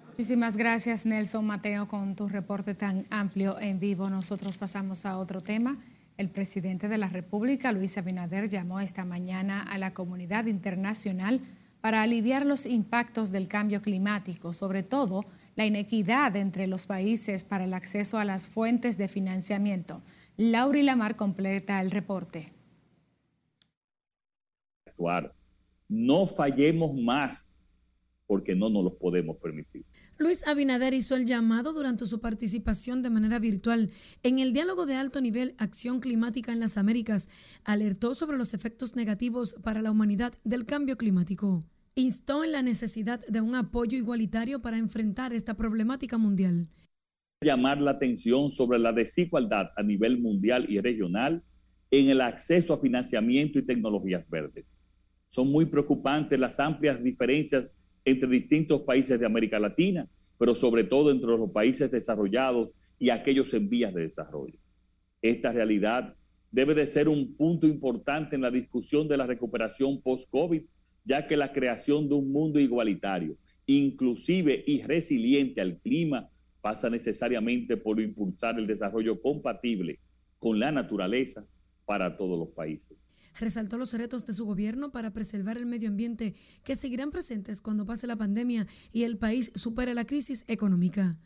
[0.10, 4.10] Muchísimas gracias Nelson Mateo con tu reporte tan amplio en vivo.
[4.10, 5.78] Nosotros pasamos a otro tema.
[6.18, 11.42] El presidente de la República, Luis Abinader, llamó esta mañana a la comunidad internacional
[11.82, 15.26] para aliviar los impactos del cambio climático, sobre todo
[15.58, 20.04] la inequidad entre los países para el acceso a las fuentes de financiamiento.
[20.38, 22.54] Lauri Lamar completa el reporte.
[25.90, 27.48] No fallemos más
[28.28, 29.86] porque no nos lo podemos permitir.
[30.18, 33.92] Luis Abinader hizo el llamado durante su participación de manera virtual
[34.22, 37.30] en el diálogo de alto nivel Acción Climática en las Américas.
[37.64, 41.64] Alertó sobre los efectos negativos para la humanidad del cambio climático.
[42.00, 46.70] Instó en la necesidad de un apoyo igualitario para enfrentar esta problemática mundial.
[47.42, 51.42] Llamar la atención sobre la desigualdad a nivel mundial y regional
[51.90, 54.68] en el acceso a financiamiento y tecnologías verdes.
[55.30, 60.08] Son muy preocupantes las amplias diferencias entre distintos países de América Latina,
[60.38, 64.60] pero sobre todo entre los países desarrollados y aquellos en vías de desarrollo.
[65.20, 66.14] Esta realidad
[66.52, 70.62] debe de ser un punto importante en la discusión de la recuperación post-COVID,
[71.08, 76.30] ya que la creación de un mundo igualitario, inclusive y resiliente al clima,
[76.62, 80.00] pasa necesariamente por impulsar el desarrollo compatible
[80.38, 81.46] con la naturaleza
[81.86, 82.98] para todos los países.
[83.40, 87.86] Resaltó los retos de su gobierno para preservar el medio ambiente que seguirán presentes cuando
[87.86, 91.18] pase la pandemia y el país supere la crisis económica.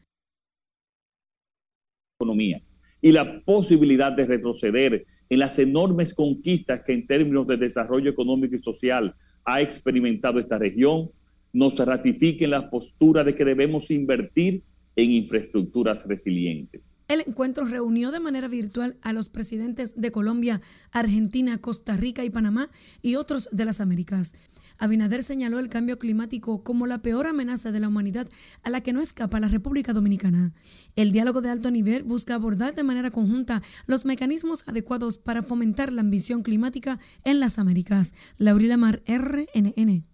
[2.20, 2.62] Economía
[3.02, 8.56] y la posibilidad de retroceder en las enormes conquistas que en términos de desarrollo económico
[8.56, 11.10] y social ha experimentado esta región,
[11.54, 14.64] nos ratifiquen la postura de que debemos invertir
[14.96, 16.94] en infraestructuras resilientes.
[17.08, 20.62] El encuentro reunió de manera virtual a los presidentes de Colombia,
[20.92, 22.70] Argentina, Costa Rica y Panamá
[23.02, 24.34] y otros de las Américas.
[24.78, 28.28] Abinader señaló el cambio climático como la peor amenaza de la humanidad
[28.64, 30.54] a la que no escapa la República Dominicana.
[30.96, 35.92] El diálogo de alto nivel busca abordar de manera conjunta los mecanismos adecuados para fomentar
[35.92, 38.14] la ambición climática en las Américas.
[38.38, 40.06] Laurila Mar, RNN.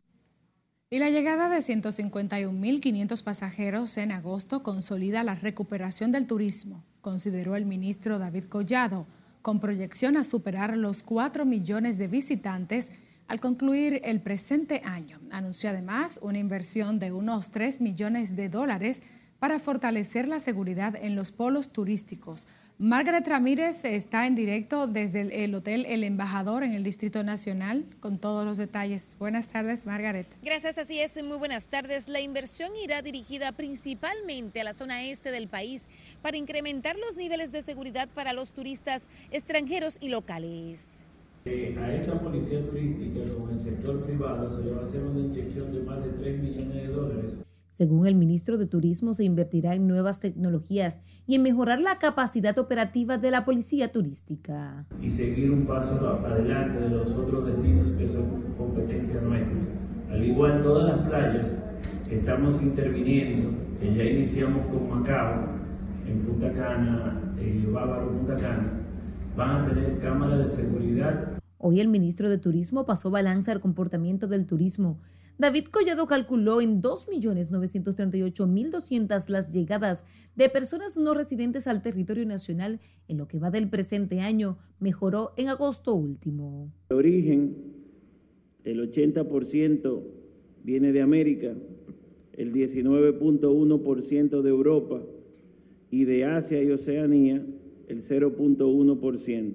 [0.90, 7.66] Y la llegada de 151.500 pasajeros en agosto consolida la recuperación del turismo, consideró el
[7.66, 9.06] ministro David Collado,
[9.42, 12.94] con proyección a superar los 4 millones de visitantes
[13.28, 15.20] al concluir el presente año.
[15.32, 19.02] Anunció además una inversión de unos 3 millones de dólares
[19.40, 22.48] para fortalecer la seguridad en los polos turísticos.
[22.80, 28.20] Margaret Ramírez está en directo desde el, Hotel El Embajador en el Distrito Nacional con
[28.20, 29.16] todos los detalles.
[29.18, 30.28] Buenas tardes, Margaret.
[30.44, 31.24] Gracias, así es.
[31.24, 32.08] Muy buenas tardes.
[32.08, 35.88] La inversión irá dirigida principalmente a la zona este del país
[36.22, 41.02] para incrementar los niveles de seguridad para los turistas extranjeros y locales.
[41.50, 45.20] Eh, a esta policía turística con el sector privado se le va a hacer una
[45.20, 47.38] inyección de más de 3 millones de dólares
[47.78, 52.58] según el ministro de Turismo, se invertirá en nuevas tecnologías y en mejorar la capacidad
[52.58, 54.88] operativa de la policía turística.
[55.00, 59.60] Y seguir un paso adelante de los otros destinos que son competencia nuestra.
[60.10, 61.64] Al igual todas las playas
[62.10, 65.46] que estamos interviniendo, que ya iniciamos con Macao,
[66.08, 68.72] en Punta Cana, en Bávaro, Punta Cana,
[69.36, 71.37] van a tener cámaras de seguridad.
[71.58, 75.00] Hoy el ministro de Turismo pasó balance al comportamiento del turismo
[75.40, 80.04] David Collado calculó en 2.938.200 las llegadas
[80.36, 85.34] de personas no residentes al territorio nacional en lo que va del presente año, mejoró
[85.38, 86.74] en agosto último.
[86.90, 87.56] De origen,
[88.64, 90.02] el 80%
[90.64, 91.54] viene de América,
[92.34, 95.04] el 19.1% de Europa
[95.92, 97.46] y de Asia y Oceanía,
[97.88, 99.54] el 0.1%.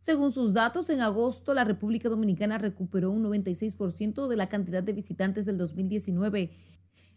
[0.00, 4.94] Según sus datos, en agosto la República Dominicana recuperó un 96% de la cantidad de
[4.94, 6.48] visitantes del 2019.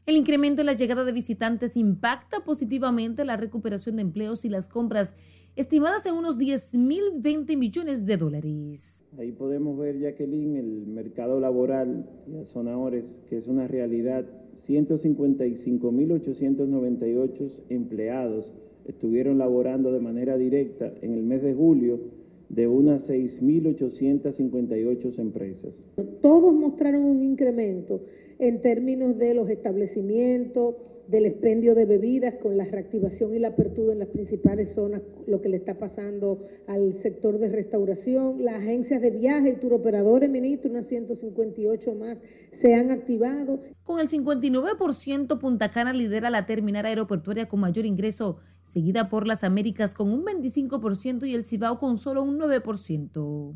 [0.06, 4.68] El incremento en la llegada de visitantes impacta positivamente la recuperación de empleos y las
[4.68, 5.16] compras
[5.56, 9.06] estimadas en unos 10 mil 20 millones de dólares.
[9.18, 14.26] Ahí podemos ver, Jacqueline, el mercado laboral y a Sonadores, que es una realidad.
[14.68, 25.20] 155.898 empleados estuvieron laborando de manera directa en el mes de julio de unas 6.858
[25.20, 25.82] empresas.
[26.22, 28.02] Todos mostraron un incremento
[28.40, 30.76] en términos de los establecimientos,
[31.08, 35.42] del expendio de bebidas con la reactivación y la apertura en las principales zonas, lo
[35.42, 38.44] que le está pasando al sector de restauración.
[38.44, 43.62] Las agencias de viaje y turoperadores, ministro, unas 158 más, se han activado.
[43.84, 49.44] Con el 59%, Punta Cana lidera la terminal aeroportuaria con mayor ingreso, seguida por las
[49.44, 53.56] Américas con un 25% y el Cibao con solo un 9%.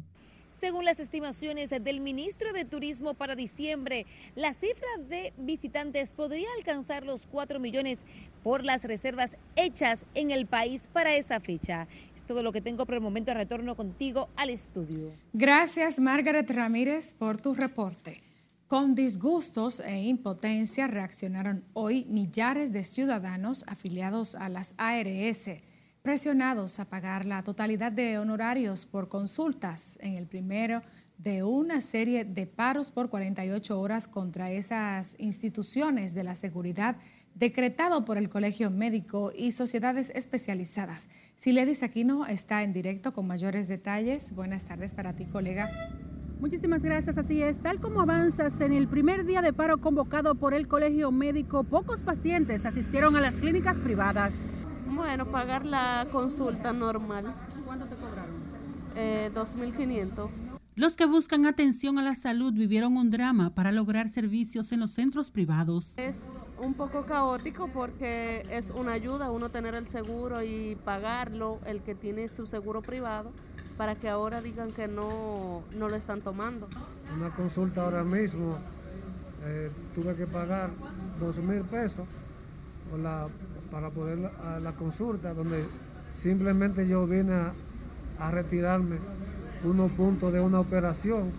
[0.60, 7.06] Según las estimaciones del ministro de Turismo para diciembre, la cifra de visitantes podría alcanzar
[7.06, 8.00] los 4 millones
[8.42, 11.88] por las reservas hechas en el país para esa fecha.
[12.16, 13.36] Es todo lo que tengo por el momento.
[13.36, 15.12] Retorno contigo al estudio.
[15.32, 18.24] Gracias, Margaret Ramírez, por tu reporte.
[18.68, 25.50] Con disgustos e impotencia reaccionaron hoy millares de ciudadanos afiliados a las ARS
[26.08, 30.82] presionados a pagar la totalidad de honorarios por consultas en el primero
[31.18, 36.96] de una serie de paros por 48 horas contra esas instituciones de la seguridad
[37.36, 41.10] decretado por el Colegio Médico y sociedades especializadas.
[41.36, 44.32] Siledis Aquino está en directo con mayores detalles.
[44.32, 45.70] Buenas tardes para ti, colega.
[46.40, 47.60] Muchísimas gracias, así es.
[47.60, 52.02] Tal como avanzas en el primer día de paro convocado por el Colegio Médico, pocos
[52.02, 54.34] pacientes asistieron a las clínicas privadas.
[54.98, 57.32] Bueno, pagar la consulta normal.
[57.66, 58.36] ¿Cuánto te cobraron?
[58.96, 60.28] Eh, 2.500.
[60.76, 64.92] Los que buscan atención a la salud vivieron un drama para lograr servicios en los
[64.92, 65.94] centros privados.
[65.98, 66.18] Es
[66.60, 71.94] un poco caótico porque es una ayuda uno tener el seguro y pagarlo, el que
[71.94, 73.32] tiene su seguro privado,
[73.78, 76.68] para que ahora digan que no, no lo están tomando.
[77.16, 78.58] Una consulta ahora mismo,
[79.46, 80.72] eh, tuve que pagar
[81.20, 82.08] dos mil pesos
[82.90, 83.28] por la
[83.72, 85.64] para poder a la consulta, donde
[86.18, 87.34] simplemente yo vine
[88.20, 88.98] a, retirarme
[89.64, 91.32] unos puntos de una operación.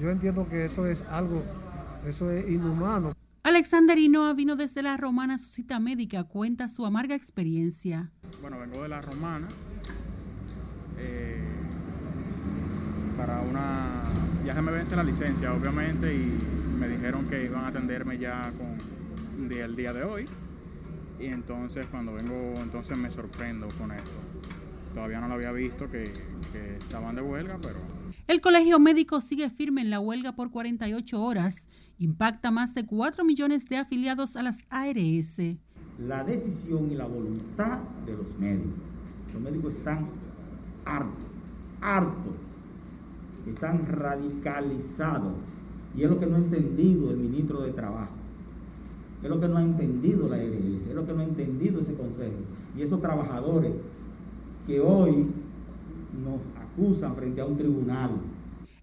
[0.00, 1.42] Yo entiendo que eso es algo,
[2.06, 3.12] eso es inhumano.
[3.42, 8.10] Alexander Hinoa vino desde la Romana su cita médica, cuenta su amarga experiencia.
[8.40, 9.48] Bueno, vengo de la Romana
[10.98, 11.42] eh,
[13.18, 14.04] para una...
[14.46, 16.38] Ya se me vence la licencia, obviamente, y
[16.78, 18.78] me dijeron que iban a atenderme ya con
[19.50, 20.26] el día de hoy
[21.22, 24.10] y entonces cuando vengo, entonces me sorprendo con esto.
[24.92, 26.04] Todavía no lo había visto que,
[26.52, 27.76] que estaban de huelga, pero...
[28.26, 31.68] El Colegio Médico sigue firme en la huelga por 48 horas.
[31.98, 35.40] Impacta más de 4 millones de afiliados a las ARS.
[35.98, 38.72] La decisión y la voluntad de los médicos.
[39.32, 40.08] Los médicos están
[40.84, 41.26] hartos,
[41.80, 42.34] hartos,
[43.46, 45.34] están radicalizados.
[45.96, 48.21] Y es lo que no ha entendido el ministro de Trabajo
[49.22, 51.94] es lo que no ha entendido la ARS, es lo que no ha entendido ese
[51.94, 52.32] consejo.
[52.76, 53.72] Y esos trabajadores
[54.66, 55.26] que hoy
[56.24, 58.10] nos acusan frente a un tribunal.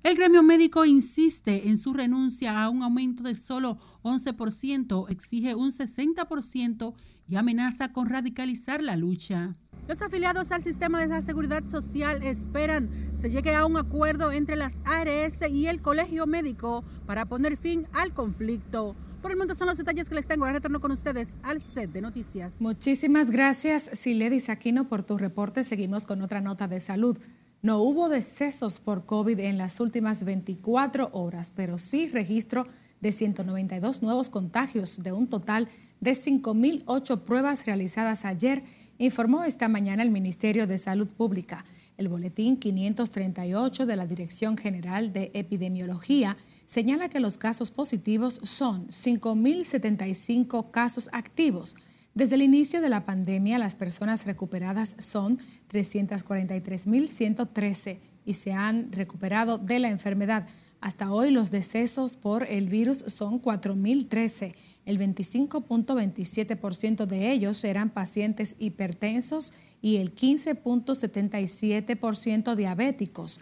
[0.01, 5.71] El gremio médico insiste en su renuncia a un aumento de solo 11%, exige un
[5.71, 6.93] 60%
[7.27, 9.53] y amenaza con radicalizar la lucha.
[9.89, 14.55] Los afiliados al sistema de la seguridad social esperan se llegue a un acuerdo entre
[14.55, 18.95] las ARS y el colegio médico para poner fin al conflicto.
[19.21, 20.45] Por el momento son los detalles que les tengo.
[20.45, 22.55] Ahora retorno con ustedes al set de noticias.
[22.59, 25.63] Muchísimas gracias, Siledis Aquino, por tu reporte.
[25.63, 27.17] Seguimos con otra nota de salud.
[27.61, 32.65] No hubo decesos por COVID en las últimas 24 horas, pero sí registro
[33.01, 35.67] de 192 nuevos contagios de un total
[35.99, 38.63] de 5.008 pruebas realizadas ayer,
[38.97, 41.65] informó esta mañana el Ministerio de Salud Pública.
[41.97, 46.37] El boletín 538 de la Dirección General de Epidemiología
[46.69, 51.75] señala que los casos positivos son 5.075 casos activos.
[52.13, 55.39] Desde el inicio de la pandemia, las personas recuperadas son
[55.71, 60.45] 343.113 y se han recuperado de la enfermedad.
[60.79, 64.53] Hasta hoy los decesos por el virus son 4.013.
[64.85, 73.39] El 25.27% de ellos eran pacientes hipertensos y el 15.77% diabéticos.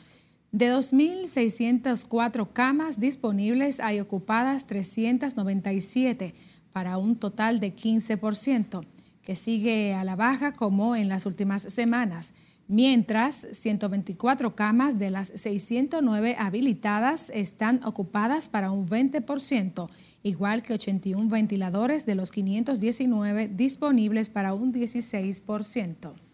[0.52, 6.34] De 2.604 camas disponibles hay ocupadas 397
[6.72, 8.86] para un total de 15%,
[9.24, 12.34] que sigue a la baja como en las últimas semanas,
[12.70, 19.90] mientras 124 camas de las 609 habilitadas están ocupadas para un 20%,
[20.24, 26.27] igual que 81 ventiladores de los 519 disponibles para un 16%.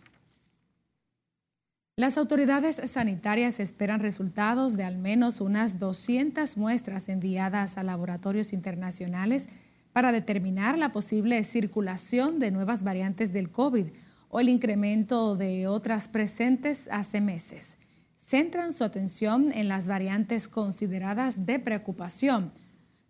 [1.95, 9.47] Las autoridades sanitarias esperan resultados de al menos unas 200 muestras enviadas a laboratorios internacionales
[9.91, 13.89] para determinar la posible circulación de nuevas variantes del COVID
[14.29, 17.77] o el incremento de otras presentes hace meses.
[18.17, 22.53] Centran su atención en las variantes consideradas de preocupación.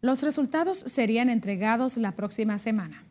[0.02, 3.06] Los resultados serían entregados la próxima semana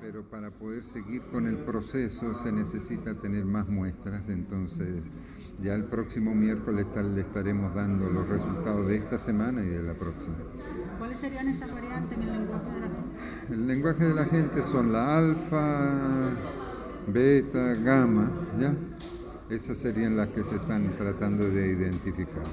[0.00, 5.02] pero para poder seguir con el proceso se necesita tener más muestras, entonces
[5.60, 9.94] ya el próximo miércoles le estaremos dando los resultados de esta semana y de la
[9.94, 10.36] próxima.
[10.98, 13.54] ¿Cuáles serían esas variantes en el lenguaje de la gente?
[13.54, 16.30] El lenguaje de la gente son la alfa,
[17.08, 18.74] beta, gamma, ¿ya?
[19.50, 22.44] Esas serían las que se están tratando de identificar.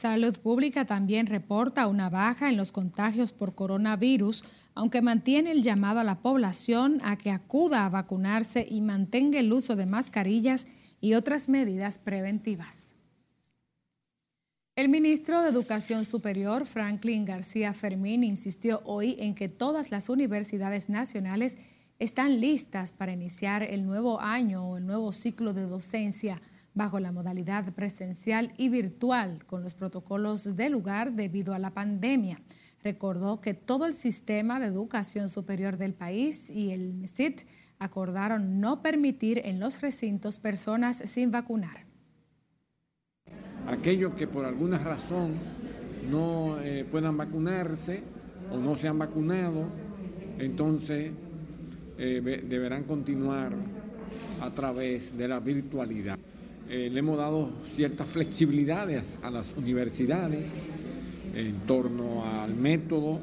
[0.00, 4.44] Salud Pública también reporta una baja en los contagios por coronavirus,
[4.74, 9.52] aunque mantiene el llamado a la población a que acuda a vacunarse y mantenga el
[9.52, 10.66] uso de mascarillas
[11.00, 12.94] y otras medidas preventivas.
[14.76, 20.88] El ministro de Educación Superior, Franklin García Fermín, insistió hoy en que todas las universidades
[20.88, 21.58] nacionales
[21.98, 26.40] están listas para iniciar el nuevo año o el nuevo ciclo de docencia
[26.72, 32.40] bajo la modalidad presencial y virtual con los protocolos de lugar debido a la pandemia.
[32.82, 37.42] Recordó que todo el sistema de educación superior del país y el MESIT
[37.78, 41.86] acordaron no permitir en los recintos personas sin vacunar.
[43.66, 45.34] Aquellos que por alguna razón
[46.10, 48.02] no eh, puedan vacunarse
[48.50, 49.66] o no se han vacunado,
[50.38, 51.12] entonces
[51.98, 53.52] eh, deberán continuar
[54.40, 56.18] a través de la virtualidad.
[56.68, 60.58] Eh, le hemos dado ciertas flexibilidades a las universidades
[61.34, 63.20] en torno al método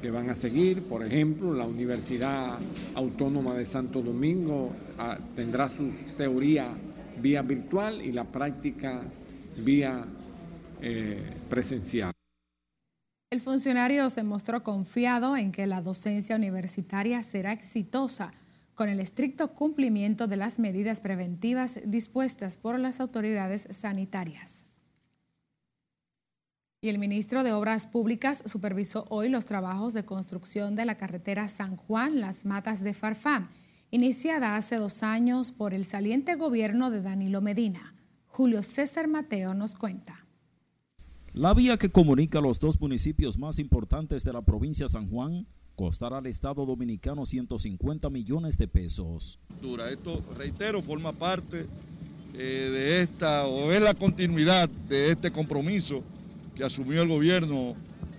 [0.00, 0.88] que van a seguir.
[0.88, 2.58] Por ejemplo, la Universidad
[2.94, 6.68] Autónoma de Santo Domingo ah, tendrá su teoría
[7.20, 9.02] vía virtual y la práctica
[9.64, 10.04] vía
[10.80, 12.12] eh, presencial.
[13.30, 18.32] El funcionario se mostró confiado en que la docencia universitaria será exitosa
[18.74, 24.67] con el estricto cumplimiento de las medidas preventivas dispuestas por las autoridades sanitarias.
[26.80, 31.48] Y el ministro de Obras Públicas supervisó hoy los trabajos de construcción de la carretera
[31.48, 33.48] San Juan Las Matas de Farfán,
[33.90, 37.96] iniciada hace dos años por el saliente gobierno de Danilo Medina.
[38.26, 40.24] Julio César Mateo nos cuenta.
[41.32, 46.18] La vía que comunica los dos municipios más importantes de la provincia San Juan costará
[46.18, 49.40] al Estado Dominicano 150 millones de pesos.
[49.90, 51.66] Esto, reitero, forma parte
[52.34, 56.04] eh, de esta, o es la continuidad de este compromiso
[56.58, 57.76] que asumió el gobierno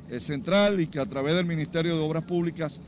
[0.09, 2.79] eh, central y que a través del Ministerio de Obras Públicas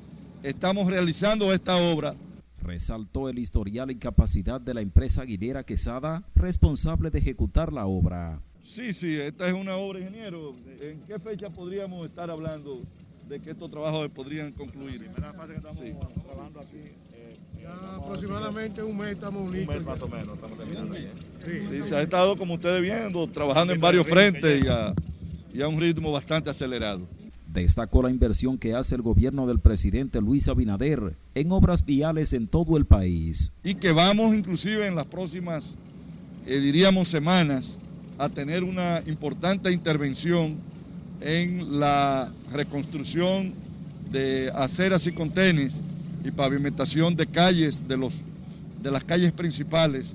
[0.44, 2.16] estamos realizando esta obra.
[2.64, 8.40] Resaltó el historial y capacidad de la empresa Aguilera Quesada, responsable de ejecutar la obra.
[8.64, 10.56] Sí, sí, esta es una obra, ingeniero.
[10.80, 12.84] ¿En qué fecha podríamos estar hablando
[13.28, 15.00] de que estos trabajos podrían concluir.
[15.00, 16.78] Primera fase que estamos trabajando aquí.
[17.14, 19.76] Eh, ya aproximadamente un mes estamos listos.
[19.76, 20.96] Un mes más o menos, estamos terminando.
[21.46, 24.94] Sí, se ha estado, como ustedes viendo, trabajando en varios frentes y a,
[25.54, 27.08] y a un ritmo bastante acelerado.
[27.48, 32.48] Destacó la inversión que hace el gobierno del presidente Luis Abinader en obras viales en
[32.48, 33.52] todo el país.
[33.64, 35.76] Y que vamos inclusive en las próximas,
[36.46, 37.78] eh, diríamos, semanas
[38.18, 40.58] a tener una importante intervención
[41.20, 43.54] en la reconstrucción
[44.12, 45.82] de aceras y contenes
[46.24, 48.22] y pavimentación de calles de, los,
[48.82, 50.14] de las calles principales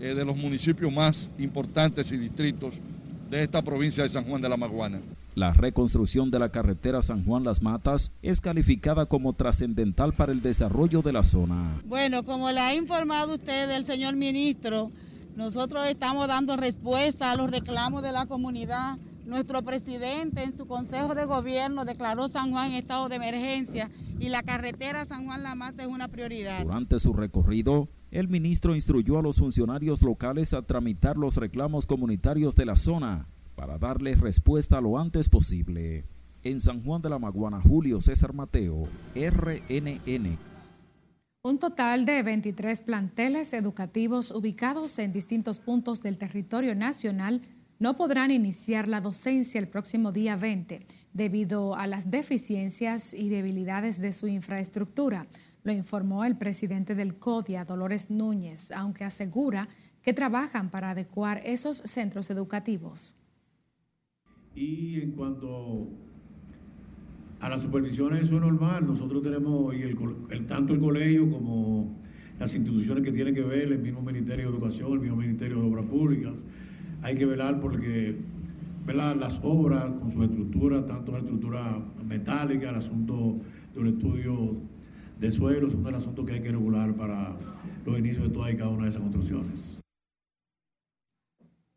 [0.00, 2.74] eh, de los municipios más importantes y distritos
[3.30, 5.00] de esta provincia de San Juan de la Maguana.
[5.34, 10.40] La reconstrucción de la carretera San Juan Las Matas es calificada como trascendental para el
[10.40, 11.80] desarrollo de la zona.
[11.84, 14.90] Bueno, como le ha informado usted el señor ministro,
[15.36, 18.96] nosotros estamos dando respuesta a los reclamos de la comunidad
[19.26, 24.42] nuestro presidente en su consejo de gobierno declaró San Juan estado de emergencia y la
[24.42, 26.62] carretera San Juan La Mata es una prioridad.
[26.62, 32.54] Durante su recorrido, el ministro instruyó a los funcionarios locales a tramitar los reclamos comunitarios
[32.54, 36.04] de la zona para darles respuesta lo antes posible.
[36.42, 40.38] En San Juan de la Maguana, Julio César Mateo, RNN.
[41.42, 47.42] Un total de 23 planteles educativos ubicados en distintos puntos del territorio nacional
[47.78, 54.00] no podrán iniciar la docencia el próximo día 20 debido a las deficiencias y debilidades
[54.00, 55.26] de su infraestructura,
[55.66, 59.68] lo informó el presidente del CODIA, Dolores Núñez, aunque asegura
[60.00, 63.16] que trabajan para adecuar esos centros educativos.
[64.54, 65.88] Y en cuanto
[67.40, 68.86] a las supervisiones, eso es normal.
[68.86, 71.96] Nosotros tenemos, y el, tanto el colegio como
[72.38, 75.68] las instituciones que tienen que ver, el mismo Ministerio de Educación, el mismo Ministerio de
[75.68, 76.44] Obras Públicas.
[77.02, 78.16] Hay que velar porque
[78.86, 83.40] velar las obras con su estructura, tanto la estructura metálica, el asunto
[83.74, 84.75] de un estudio
[85.16, 87.34] de suelos, son el asunto que hay que regular para
[87.84, 89.80] los inicios de toda y cada una de esas construcciones.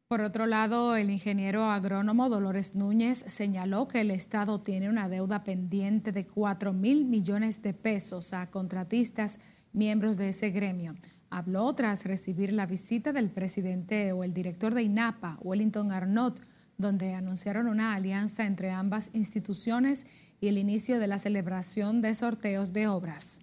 [0.10, 5.44] Por otro lado, el ingeniero agrónomo Dolores Núñez señaló que el Estado tiene una deuda
[5.44, 9.40] pendiente de 4 mil millones de pesos a contratistas
[9.72, 10.96] miembros de ese gremio.
[11.30, 16.42] Habló tras recibir la visita del presidente o el director de INAPA, Wellington Arnott,
[16.80, 20.08] donde anunciaron una alianza entre ambas instituciones
[20.42, 23.40] y el inicio de la celebración de sorteos de obras.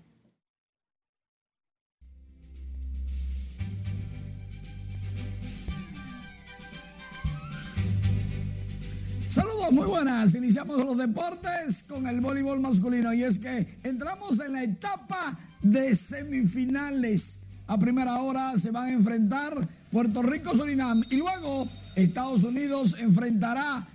[9.29, 10.35] Saludos, muy buenas.
[10.35, 15.95] Iniciamos los deportes con el voleibol masculino y es que entramos en la etapa de
[15.95, 17.41] semifinales.
[17.67, 23.87] A primera hora se van a enfrentar Puerto Rico, Surinam y luego Estados Unidos enfrentará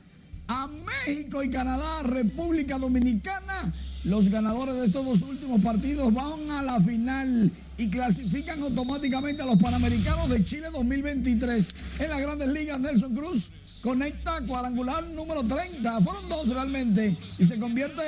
[0.52, 3.72] a México y Canadá, República Dominicana.
[4.04, 9.45] Los ganadores de estos dos últimos partidos van a la final y clasifican automáticamente a
[9.45, 12.82] los Panamericanos de Chile 2023 en las grandes ligas.
[12.82, 16.02] Nelson Cruz conecta cuadrangular número 30.
[16.02, 18.02] Fueron dos realmente y se convierte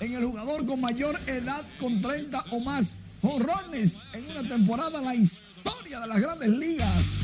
[0.00, 5.04] en el jugador con mayor edad con 30 o más jorrones en una temporada en
[5.06, 7.20] la historia de las grandes ligas.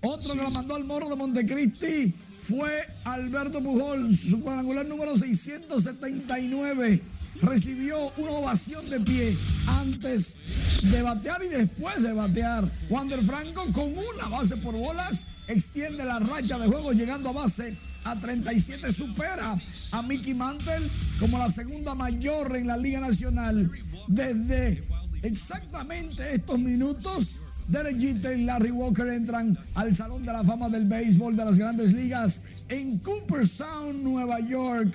[0.00, 2.70] Otro que lo mandó al morro de Montecristi fue
[3.04, 7.02] Alberto Pujol, su cuadrangular número 679.
[7.42, 9.36] Recibió una ovación de pie
[9.66, 10.36] antes
[10.82, 12.70] de batear y después de batear.
[12.88, 17.76] Wander Franco con una base por bolas extiende la racha de juego llegando a base
[18.04, 18.92] a 37.
[18.92, 19.60] Supera
[19.92, 23.70] a Mickey Mantle como la segunda mayor en la Liga Nacional.
[24.08, 24.82] Desde
[25.22, 27.40] exactamente estos minutos
[27.70, 31.56] Derek Jeter y Larry Walker entran al Salón de la Fama del Béisbol de las
[31.56, 34.92] Grandes Ligas en Cooperstown, Nueva York.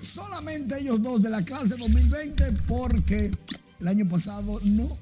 [0.00, 3.30] Solamente ellos dos de la clase 2020 porque
[3.78, 4.98] el año pasado no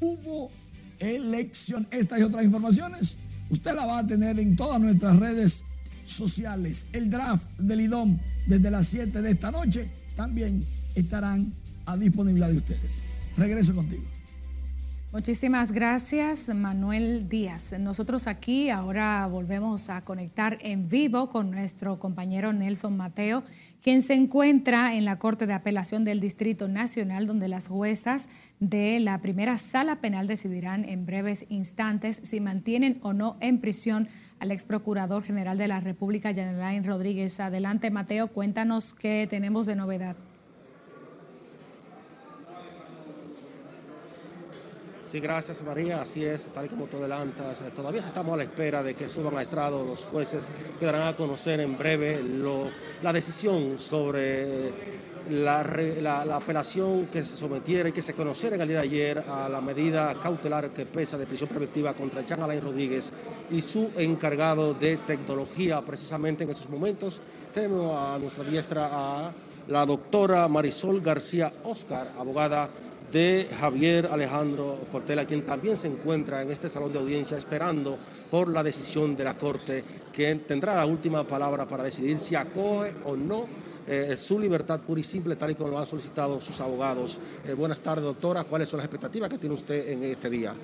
[0.00, 0.52] hubo
[1.00, 1.88] elección.
[1.90, 3.18] Estas y otras informaciones
[3.50, 5.64] usted la va a tener en todas nuestras redes
[6.04, 6.86] sociales.
[6.92, 8.16] El draft del IDOM
[8.46, 10.64] desde las 7 de esta noche también
[10.94, 11.52] estarán
[11.84, 13.02] a disponibilidad de ustedes.
[13.36, 14.04] Regreso contigo.
[15.12, 17.78] Muchísimas gracias, Manuel Díaz.
[17.78, 23.44] Nosotros aquí ahora volvemos a conectar en vivo con nuestro compañero Nelson Mateo,
[23.82, 29.00] quien se encuentra en la Corte de Apelación del Distrito Nacional, donde las juezas de
[29.00, 34.08] la primera sala penal decidirán en breves instantes si mantienen o no en prisión
[34.40, 37.38] al ex procurador general de la República, Yanelain Rodríguez.
[37.38, 40.16] Adelante, Mateo, cuéntanos qué tenemos de novedad.
[45.12, 47.58] Sí, gracias María, así es, tal y como tú adelantas.
[47.76, 50.50] Todavía estamos a la espera de que suban a estrado los jueces
[50.80, 52.18] que darán a conocer en breve
[53.02, 54.72] la decisión sobre
[55.28, 59.50] la, apelación que se sometiera y que se conociera en el día de ayer a
[59.50, 63.12] la medida cautelar que pesa de prisión preventiva contra Jean Alain Rodríguez
[63.50, 65.82] y su encargado de tecnología.
[65.82, 67.20] Precisamente en esos momentos
[67.52, 69.32] tenemos a nuestra diestra a
[69.68, 72.70] la doctora Marisol García Oscar, abogada
[73.12, 77.98] de Javier Alejandro Fortela, quien también se encuentra en este salón de audiencia esperando
[78.30, 82.94] por la decisión de la Corte, que tendrá la última palabra para decidir si acoge
[83.04, 83.46] o no
[83.86, 87.20] eh, su libertad pura y simple, tal y como lo han solicitado sus abogados.
[87.44, 88.44] Eh, buenas tardes, doctora.
[88.44, 90.54] ¿Cuáles son las expectativas que tiene usted en este día?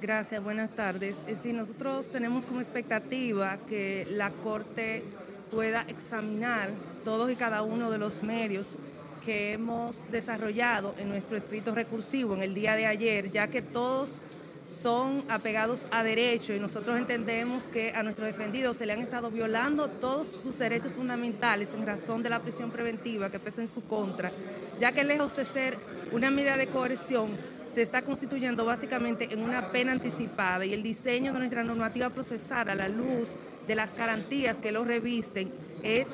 [0.00, 1.16] Gracias, buenas tardes.
[1.26, 5.04] Eh, sí, nosotros tenemos como expectativa que la Corte
[5.50, 6.70] pueda examinar
[7.04, 8.76] todos y cada uno de los medios
[9.24, 14.20] que hemos desarrollado en nuestro escrito recursivo en el día de ayer, ya que todos
[14.64, 19.30] son apegados a derecho y nosotros entendemos que a nuestros defendidos se le han estado
[19.30, 23.84] violando todos sus derechos fundamentales en razón de la prisión preventiva que pesa en su
[23.84, 24.30] contra,
[24.78, 25.78] ya que lejos de ser
[26.12, 27.30] una medida de coerción,
[27.72, 32.68] se está constituyendo básicamente en una pena anticipada y el diseño de nuestra normativa procesal
[32.68, 33.34] a la luz
[33.66, 35.50] de las garantías que lo revisten
[35.82, 36.06] es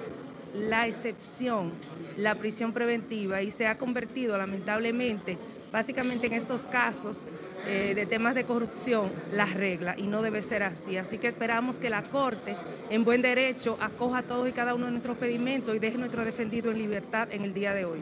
[0.55, 1.73] la excepción,
[2.17, 5.39] la prisión preventiva, y se ha convertido lamentablemente,
[5.71, 7.27] básicamente en estos casos
[7.67, 10.97] eh, de temas de corrupción, la regla, y no debe ser así.
[10.97, 12.57] Así que esperamos que la Corte,
[12.91, 16.71] en buen derecho, acoja todos y cada uno de nuestros pedimentos y deje nuestro defendido
[16.71, 18.01] en libertad en el día de hoy.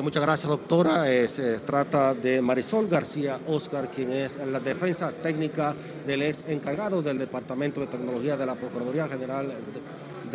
[0.00, 1.12] Muchas gracias, doctora.
[1.12, 5.74] Eh, se trata de Marisol García Oscar, quien es la defensa técnica
[6.06, 9.54] del ex encargado del Departamento de Tecnología de la Procuraduría General de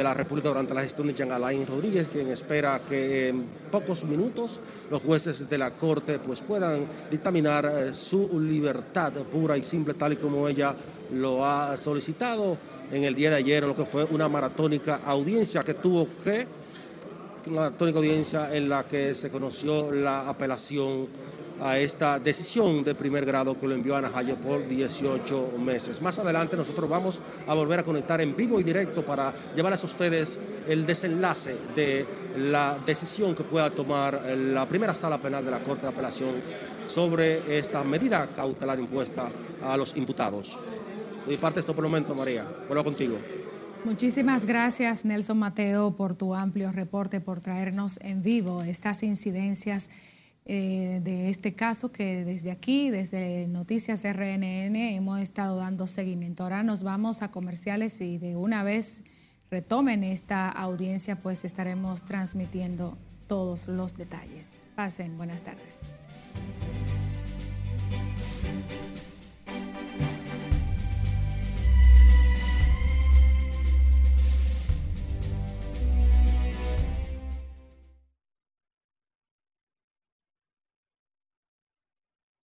[0.03, 4.61] la República durante la gestión de Jean Alain Rodríguez, quien espera que en pocos minutos
[4.89, 10.13] los jueces de la Corte pues, puedan dictaminar eh, su libertad pura y simple, tal
[10.13, 10.75] y como ella
[11.13, 12.57] lo ha solicitado
[12.91, 16.47] en el día de ayer, lo que fue una maratónica audiencia que tuvo que,
[17.47, 21.07] una maratónica audiencia en la que se conoció la apelación
[21.61, 26.01] a esta decisión de primer grado que lo envió a Najayo por 18 meses.
[26.01, 29.87] Más adelante nosotros vamos a volver a conectar en vivo y directo para llevarles a
[29.87, 32.05] ustedes el desenlace de
[32.37, 36.35] la decisión que pueda tomar la primera sala penal de la Corte de Apelación
[36.85, 39.27] sobre esta medida cautelar impuesta
[39.63, 40.57] a los imputados.
[41.27, 42.45] De parte, esto por el momento, María.
[42.67, 43.17] Vuelvo contigo.
[43.83, 49.89] Muchísimas gracias, Nelson Mateo, por tu amplio reporte, por traernos en vivo estas incidencias
[50.49, 56.43] eh, de este caso que desde aquí, desde Noticias RNN, hemos estado dando seguimiento.
[56.43, 59.03] Ahora nos vamos a comerciales y de una vez
[59.51, 64.65] retomen esta audiencia, pues estaremos transmitiendo todos los detalles.
[64.75, 65.81] Pasen, buenas tardes.